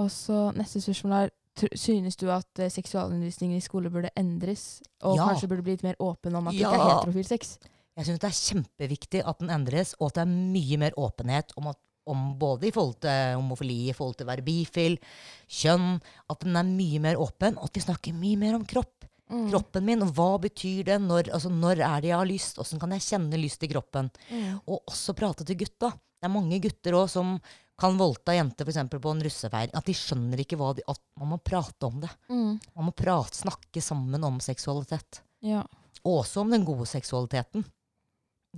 [0.00, 4.80] Og så neste spørsmål er Synes du at uh, seksualundervisningen i skole burde endres?
[5.04, 5.26] Og Ja.
[5.28, 7.58] kanskje burde bli litt mer åpen om at det ikke er heterofil sex?
[7.92, 11.52] Jeg syns det er kjempeviktig at den endres, og at det er mye mer åpenhet
[11.60, 14.96] om, at, om både i forhold til homofili, i forhold til å være bifil,
[15.60, 16.00] kjønn
[16.32, 19.04] At den er mye mer åpen, og at vi snakker mye mer om kropp.
[19.32, 19.48] Mm.
[19.48, 21.00] Kroppen min, og hva betyr det?
[21.00, 22.60] Når, altså, når er det jeg har lyst?
[22.60, 24.10] Åssen kan jeg kjenne lyst i kroppen?
[24.28, 24.60] Mm.
[24.66, 25.88] Og også prate til gutta.
[25.92, 27.38] Det er mange gutter òg som
[27.82, 29.74] kan voldta jenter for på en russefeiring.
[29.74, 32.10] At de skjønner ikke hva de At man må prate om det.
[32.28, 32.60] Mm.
[32.76, 35.22] Man må prate, snakke sammen om seksualitet.
[35.40, 35.64] Ja.
[36.04, 37.64] Og også om den gode seksualiteten.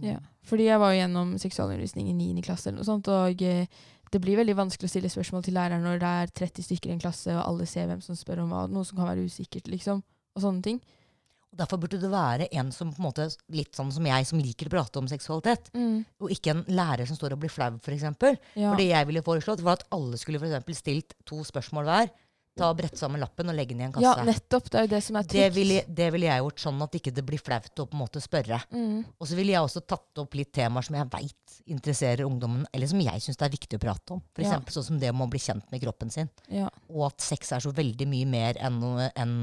[0.00, 0.18] ja.
[0.44, 2.42] Fordi jeg var jo gjennom seksualundervisning i 9.
[2.44, 3.64] klasse, eller noe sånt, og eh,
[4.12, 6.92] det blir veldig vanskelig å stille spørsmål til læreren når det er 30 stykker i
[6.94, 9.70] en klasse, og alle ser hvem som spør om hva, noe som kan være usikkert,
[9.72, 10.02] liksom,
[10.34, 10.80] og sånne ting.
[11.54, 14.40] Og Derfor burde det være en som på en måte, litt sånn som jeg, som
[14.42, 15.70] liker å prate om seksualitet.
[16.18, 17.94] Og ikke en lærer som står og blir flau, f.eks.
[18.00, 18.36] eksempel.
[18.58, 18.72] Ja.
[18.72, 22.10] For det jeg ville foreslått, var at alle skulle for eksempel stilt to spørsmål hver.
[22.54, 24.06] Ta og Brette sammen lappen og legge den i en kasse.
[24.06, 24.68] ja, nettopp.
[24.70, 27.12] Det er jo det som er det, ville, det ville jeg gjort sånn at ikke
[27.16, 28.60] det blir flaut å på en måte spørre.
[28.70, 29.00] Mm.
[29.18, 32.86] Og så ville jeg også tatt opp litt temaer som jeg veit interesserer ungdommen, eller
[32.86, 34.22] som jeg syns det er viktig å prate om.
[34.34, 34.60] For Ja.
[34.70, 36.30] sånn som det om å bli kjent med kroppen sin.
[36.48, 36.68] Ja.
[36.90, 38.78] Og at sex er så veldig mye mer enn,
[39.18, 39.34] enn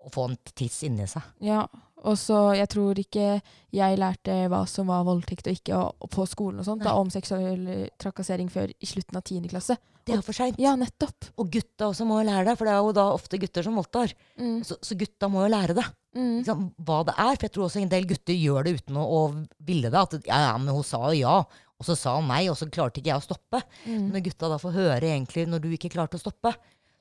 [0.00, 1.24] å få en tiss inni seg.
[1.44, 1.64] Ja,
[2.00, 3.40] og så jeg tror ikke
[3.76, 7.12] jeg lærte hva som var voldtekt og ikke og, på skolen og sånt, da, om
[7.12, 7.66] seksuell
[8.00, 9.50] trakassering før i slutten av 10.
[9.52, 9.76] klasse.
[10.06, 10.58] Det er for seint.
[10.60, 11.28] Ja, nettopp.
[11.38, 13.76] Og gutta også må jo lære det, for det er jo da ofte gutter som
[13.78, 14.14] voldtar.
[14.40, 14.60] Mm.
[14.66, 15.86] Så, så gutta må jo lære det.
[16.16, 16.30] Mm.
[16.40, 16.64] Liksom.
[16.88, 17.34] Hva det er.
[17.34, 19.20] For jeg tror også en del gutter gjør det uten å, å
[19.68, 20.00] ville det.
[20.00, 21.36] At ja, ja, men hun sa jo ja,
[21.80, 23.62] og så sa hun nei, og så klarte ikke jeg å stoppe.
[23.86, 24.10] Mm.
[24.12, 26.52] Når gutta da får høre egentlig når du ikke klarte å stoppe,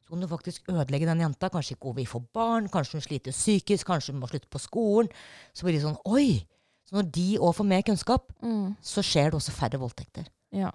[0.10, 1.52] så kan du faktisk ødelegge den jenta.
[1.54, 4.58] Kanskje ikke hun vil få barn, kanskje hun sliter psykisk, kanskje hun må slutte på
[4.64, 5.12] skolen.
[5.54, 6.48] Så blir de sånn oi!
[6.90, 8.76] Så når de òg får mer kunnskap, Mm.
[8.82, 10.26] så skjer det også færre voldtekter.
[10.52, 10.72] Ja.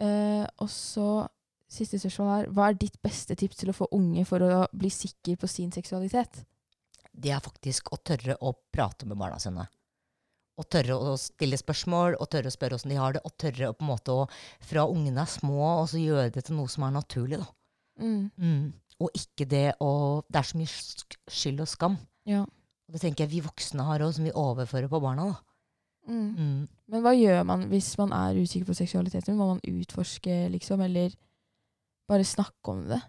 [0.00, 1.28] Eh, og så
[1.68, 2.50] siste spørsmål her.
[2.52, 5.70] hva er ditt beste tips til å få unge for å bli sikker på sin
[5.72, 6.44] seksualitet?
[7.12, 9.66] Det er faktisk å tørre å prate med barna sine.
[10.56, 13.20] Å tørre å stille spørsmål, og tørre å spørre åssen de har det.
[13.24, 14.26] Og tørre å på en måte å,
[14.64, 17.38] fra ungene er små, og så gjøre det til noe som er naturlig.
[17.40, 17.48] da.
[18.00, 18.30] Mm.
[18.38, 18.72] Mm.
[19.00, 20.70] Og ikke det å Det er så mye
[21.28, 21.98] skyld og skam.
[22.26, 22.42] Ja.
[22.42, 25.24] Og det tenker jeg vi voksne har òg, som vi overfører på barna.
[25.32, 25.36] da.
[26.08, 26.36] Mm.
[26.36, 26.68] Mm.
[26.88, 29.36] Men hva gjør man hvis man er usikker på seksualiteten?
[29.36, 31.10] Må man utforske, liksom, eller
[32.08, 33.00] bare snakke om det?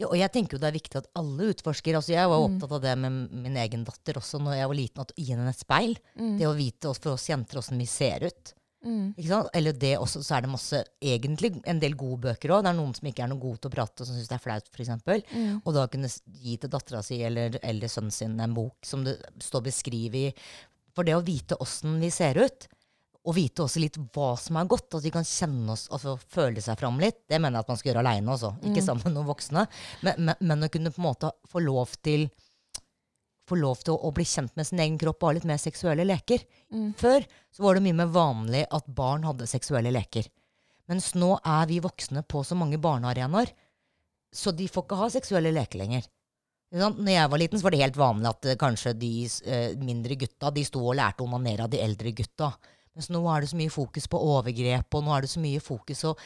[0.00, 1.94] Ja, og jeg tenker jo det er viktig at alle utforsker.
[1.96, 2.54] altså Jeg var Mm.
[2.56, 5.48] opptatt av det med min egen datter også når jeg var liten, at gi henne
[5.48, 5.96] et speil.
[6.16, 6.38] Mm.
[6.38, 8.54] Det å vite for oss jenter åssen vi ser ut.
[8.80, 9.12] Mm.
[9.52, 12.62] Eller det også, så er det masse, egentlig en del gode bøker òg.
[12.64, 14.38] Det er noen som ikke er noe gode til å prate, og som syns det
[14.38, 14.90] er flaut, f.eks.
[15.34, 15.60] Mm.
[15.64, 16.08] Og da kunne
[16.40, 20.34] gi til dattera si eller, eller sønnen sin en bok som det står beskrevet i.
[20.96, 22.68] For det å vite åssen vi ser ut,
[23.28, 26.62] og vite også litt hva som er godt, at vi kan kjenne oss, altså føle
[26.64, 28.86] seg fram litt, det mener jeg at man skal gjøre aleine også, ikke Mm.
[28.86, 29.66] sammen med noen voksne.
[30.06, 32.30] Men, men, men å kunne på en måte få lov til
[33.50, 35.60] få lov til å, å bli kjent med sin egen kropp og ha litt mer
[35.60, 36.46] seksuelle leker.
[36.72, 36.92] Mm.
[36.98, 40.30] Før så var det mye mer vanlig at barn hadde seksuelle leker.
[40.90, 43.52] Mens nå er vi voksne på så mange barnearenaer,
[44.30, 46.08] så de får ikke ha seksuelle leker lenger.
[46.70, 50.14] Når jeg var liten, så var det helt vanlig at eh, kanskje de eh, mindre
[50.18, 52.52] gutta de sto og lærte å onanere av de eldre gutta.
[52.94, 55.62] Mens nå er det så mye fokus på overgrep, og nå er det så mye
[55.62, 56.22] fokus og,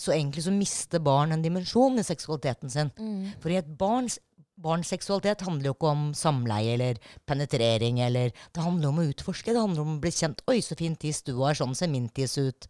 [0.00, 2.90] Så egentlig så mister barn en dimensjon i seksualiteten sin.
[2.96, 3.34] Mm.
[3.42, 4.16] For i et barns
[4.60, 8.00] Barns seksualitet handler jo ikke om samleie eller penetrering.
[8.04, 9.52] eller Det handler om å utforske.
[9.54, 10.42] Det handler om å bli kjent.
[10.46, 11.54] 'Oi, så fin tiss du har.
[11.54, 12.68] Sånn ser min tiss ut.'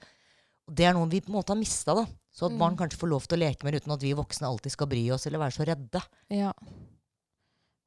[0.68, 1.94] Og Det er noe vi på en måte har mista.
[1.94, 2.06] da.
[2.32, 2.78] Så at barn Mm.
[2.78, 5.26] kanskje får lov til å leke mer uten at vi voksne alltid skal bry oss
[5.26, 6.00] eller være så redde.
[6.30, 6.52] Ja.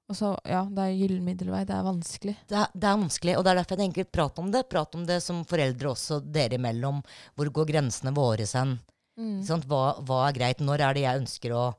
[0.10, 1.64] Og så, ja, det er gyllen middelvei.
[1.66, 2.36] Det er vanskelig.
[2.50, 4.70] Det er, det er vanskelig, og det er derfor jeg tenker prat om det.
[4.70, 7.02] Prat om det som foreldre også, dere imellom.
[7.38, 8.80] Hvor går grensene våre hen?
[9.18, 9.42] Mm.
[9.70, 10.60] Hva, hva er greit?
[10.60, 11.76] Når er det jeg ønsker å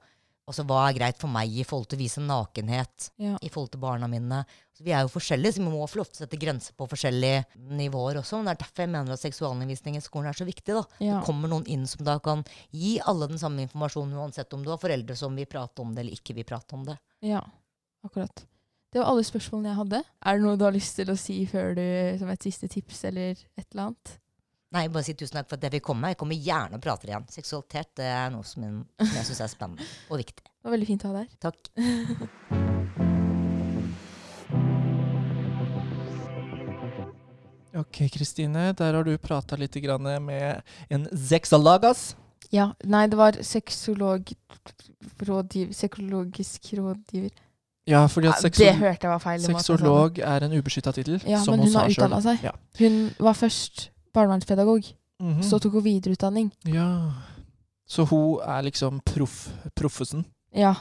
[0.47, 3.39] Altså, Hva er greit for meg i forhold til å vise nakenhet Ja.
[3.41, 4.43] i forhold til barna mine?
[4.77, 6.89] Så vi er jo forskjellige, så vi må få lov til å sette grenser på
[6.91, 7.45] forskjellige
[7.79, 8.37] nivåer også.
[8.43, 10.75] Men det er derfor jeg mener at seksualundervisning i skolen er så viktig.
[10.75, 10.85] da.
[11.01, 11.19] Ja.
[11.21, 14.69] Det kommer noen inn som da kan gi alle den samme informasjonen, uansett om du
[14.71, 16.99] har foreldre som vil prate om det eller ikke vil prate om det.
[17.23, 17.41] ja,
[18.05, 18.45] akkurat.
[18.93, 20.05] Det var alle spørsmålene jeg hadde.
[20.25, 23.05] Er det noe du har lyst til å si før du, som et siste tips
[23.09, 24.19] eller et eller annet?
[24.75, 26.11] Nei, bare si tusen takk for at jeg fikk komme.
[26.11, 27.27] Jeg kommer gjerne og prater igjen.
[27.31, 28.65] Seksualitet det er noe som,
[28.99, 30.43] jeg syns er spennende og viktig.
[30.43, 31.37] Det var veldig fint å ha deg her.
[31.47, 31.61] Takk.
[37.75, 40.63] Ok, Kristine, der har du prata litt grann med
[40.95, 42.13] en sexologas.
[42.55, 44.31] Ja, nei, det var sexolog...
[45.27, 47.35] Rådgiver, sexologisk rådgiver.
[47.91, 49.43] Ja, fordi at at det hørte jeg var feil.
[49.43, 51.19] sexolog er en ubeskytta tittel.
[51.27, 52.47] Ja, som men hun har utdanna seg.
[52.47, 52.55] Ja.
[52.79, 54.85] Hun var først barnevernspedagog,
[55.23, 55.43] Mhm.
[55.43, 56.53] så tok hun videreutdanning.
[56.67, 57.11] ja.
[57.87, 60.25] Så hun er liksom proff, proffesen.
[60.55, 60.75] Ja,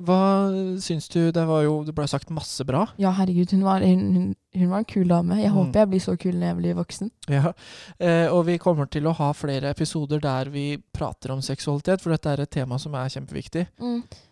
[0.00, 2.86] Hva syns du Det var jo Det ble sagt masse bra.
[2.98, 5.36] ja herregud, hun var, hun, hun, hun var en kul dame.
[5.40, 5.56] Jeg Mm.
[5.58, 7.10] håper jeg blir så kul når jeg blir voksen.
[7.28, 7.52] Ja,
[8.00, 12.10] eh, og vi kommer til å ha flere episoder der vi prater om seksualitet, for
[12.10, 13.66] dette er et tema som er kjempeviktig.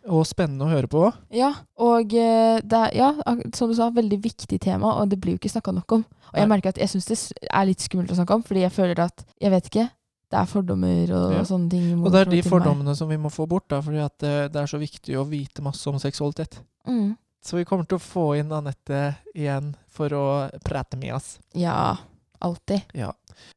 [0.08, 1.12] Og spennende å høre på.
[1.32, 3.12] Ja, og eh, det er, ja,
[3.54, 6.04] som du sa, veldig viktig tema, og det blir jo ikke snakka nok om.
[6.32, 8.72] Og jeg merker at jeg syns det er litt skummelt å snakke om, fordi jeg
[8.72, 9.90] føler at Jeg vet ikke.
[10.28, 11.42] Det er fordommer og, Ja.
[11.44, 12.04] sånne ting.
[12.04, 12.96] Og det er de fordommene meg.
[12.96, 15.62] som vi må få bort, da, fordi at eh, det er så viktig å vite
[15.62, 16.58] masse om seksualitet.
[16.88, 17.16] Mm.
[17.46, 20.26] Så vi kommer til å få inn Anette igjen for å
[20.66, 21.36] prate med oss.
[21.54, 21.94] Ja.
[22.42, 22.80] Alltid.
[22.92, 23.12] Ja.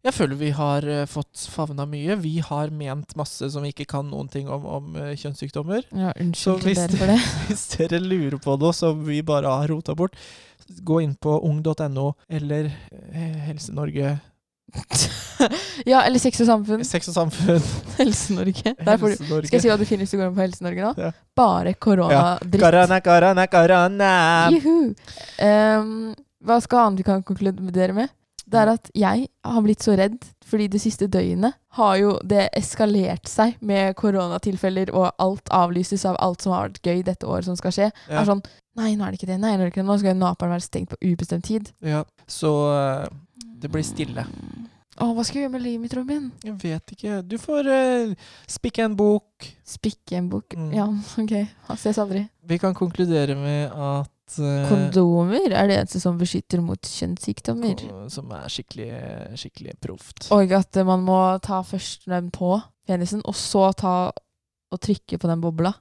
[0.06, 2.16] Jeg føler vi har eh, fått favna mye.
[2.22, 5.88] Vi har ment masse som vi ikke kan noen ting om, om eh, kjønnssykdommer.
[5.90, 7.18] Ja, unnskyld til dere for det.
[7.50, 10.16] Hvis dere lurer på noe som vi bare har rota bort,
[10.86, 14.18] gå inn på ung.no eller eh, Helse-Norge.
[15.92, 16.86] ja, eller Sex og samfunn.
[16.88, 17.66] Sex og samfunn.
[18.00, 18.76] Helse-Norge.
[18.78, 19.50] Helse-Norge.
[19.50, 20.94] Skal jeg si hva du finner hvis du går inn på Helse-Norge nå?
[21.08, 21.12] Ja.
[21.40, 22.62] Bare koronadritt.
[22.62, 24.14] Korona, korona, korona.
[24.56, 24.94] Juhu!
[25.46, 25.94] Ehm,
[26.46, 28.16] hva skal annet vi kan konkludere med?
[28.50, 30.18] Det er at jeg har blitt så redd,
[30.50, 36.18] fordi det siste døgnet har jo det eskalert seg med koronatilfeller, og alt avlyses av
[36.24, 37.92] alt som har vært gøy dette året som skal skje.
[38.10, 38.24] Ja.
[38.24, 38.44] Er sånn
[38.80, 39.40] Nei, nå er det ikke det.
[39.42, 39.90] Nei, nå er det ikke det.
[39.90, 41.72] Nå skal Naperen være stengt på ubestemt tid.
[41.84, 43.10] Ja, så eh,
[43.60, 44.26] det blir stille.
[45.00, 46.30] Å, hva skal jeg gjøre med livet mitt, Robin?
[46.44, 47.20] Jeg vet ikke.
[47.24, 49.48] Du får uh, spikke en bok.
[49.68, 50.56] Spikke en bok?
[50.60, 50.72] Mm.
[50.76, 50.88] Ja,
[51.24, 51.36] OK.
[51.80, 52.26] Ses aldri.
[52.50, 57.86] Vi kan konkludere med at uh, Kondomer er det eneste som beskytter mot kjønnssykdommer.
[58.12, 58.90] Som er skikkelig,
[59.40, 60.28] skikkelig proft.
[60.36, 62.58] Og at uh, man må ta først den på
[62.90, 63.98] penisen, og så ta
[64.70, 65.78] og trykke på den bobla.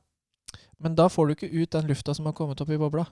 [0.78, 3.08] Men da får du ikke ut den lufta som har kommet opp i bobla.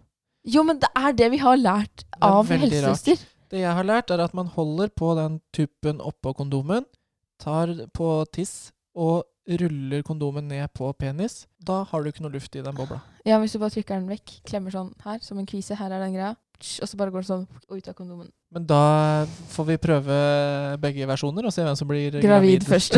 [0.47, 3.25] Jo, men det er det vi har lært av helsesøster.
[3.53, 6.87] Det jeg har lært, er at man holder på den tuppen oppå kondomen,
[7.43, 11.45] tar på tiss og ruller kondomen ned på penis.
[11.63, 12.99] Da har du ikke noe luft i den bobla.
[13.27, 16.03] Ja, hvis du bare trykker den vekk, klemmer sånn her, som en kvise, her er
[16.03, 16.33] den greia,
[16.83, 18.31] og så bare går det sånn ut av kondomen.
[18.55, 18.83] Men da
[19.53, 20.17] får vi prøve
[20.83, 22.97] begge versjoner og se hvem som blir Gravid gravid, først.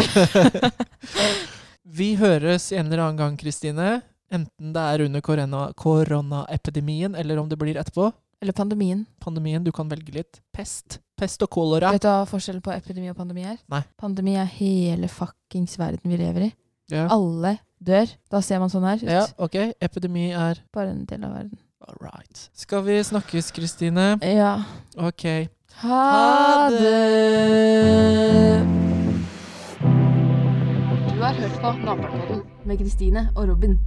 [1.98, 3.98] vi høres en eller annen gang, Kristine.
[4.32, 8.10] Enten det er under korona- koronaepidemien, eller om det blir etterpå.
[8.40, 9.04] Eller pandemien.
[9.20, 10.40] Pandemien, du kan velge litt.
[10.54, 11.00] Pest.
[11.18, 11.90] Pest og kolera.
[11.94, 13.56] Vet du hva forskjellen på epidemi og pandemi er?
[13.72, 13.80] Nei.
[13.98, 16.50] Pandemi er hele fuckings verden vi lever i.
[16.92, 17.08] Ja.
[17.10, 18.06] Alle dør.
[18.30, 19.10] Da ser man sånn her ut.
[19.10, 19.56] ja, ok.
[19.82, 21.58] Epidemi er Bare en del av verden.
[21.88, 22.44] All right.
[22.54, 24.18] Skal vi snakkes, Kristine?
[24.22, 24.54] Ja.
[24.96, 25.26] Ok.
[25.82, 26.88] Ha det!
[31.08, 33.78] Du har hørt på Naperpodden med Kristine og Robin.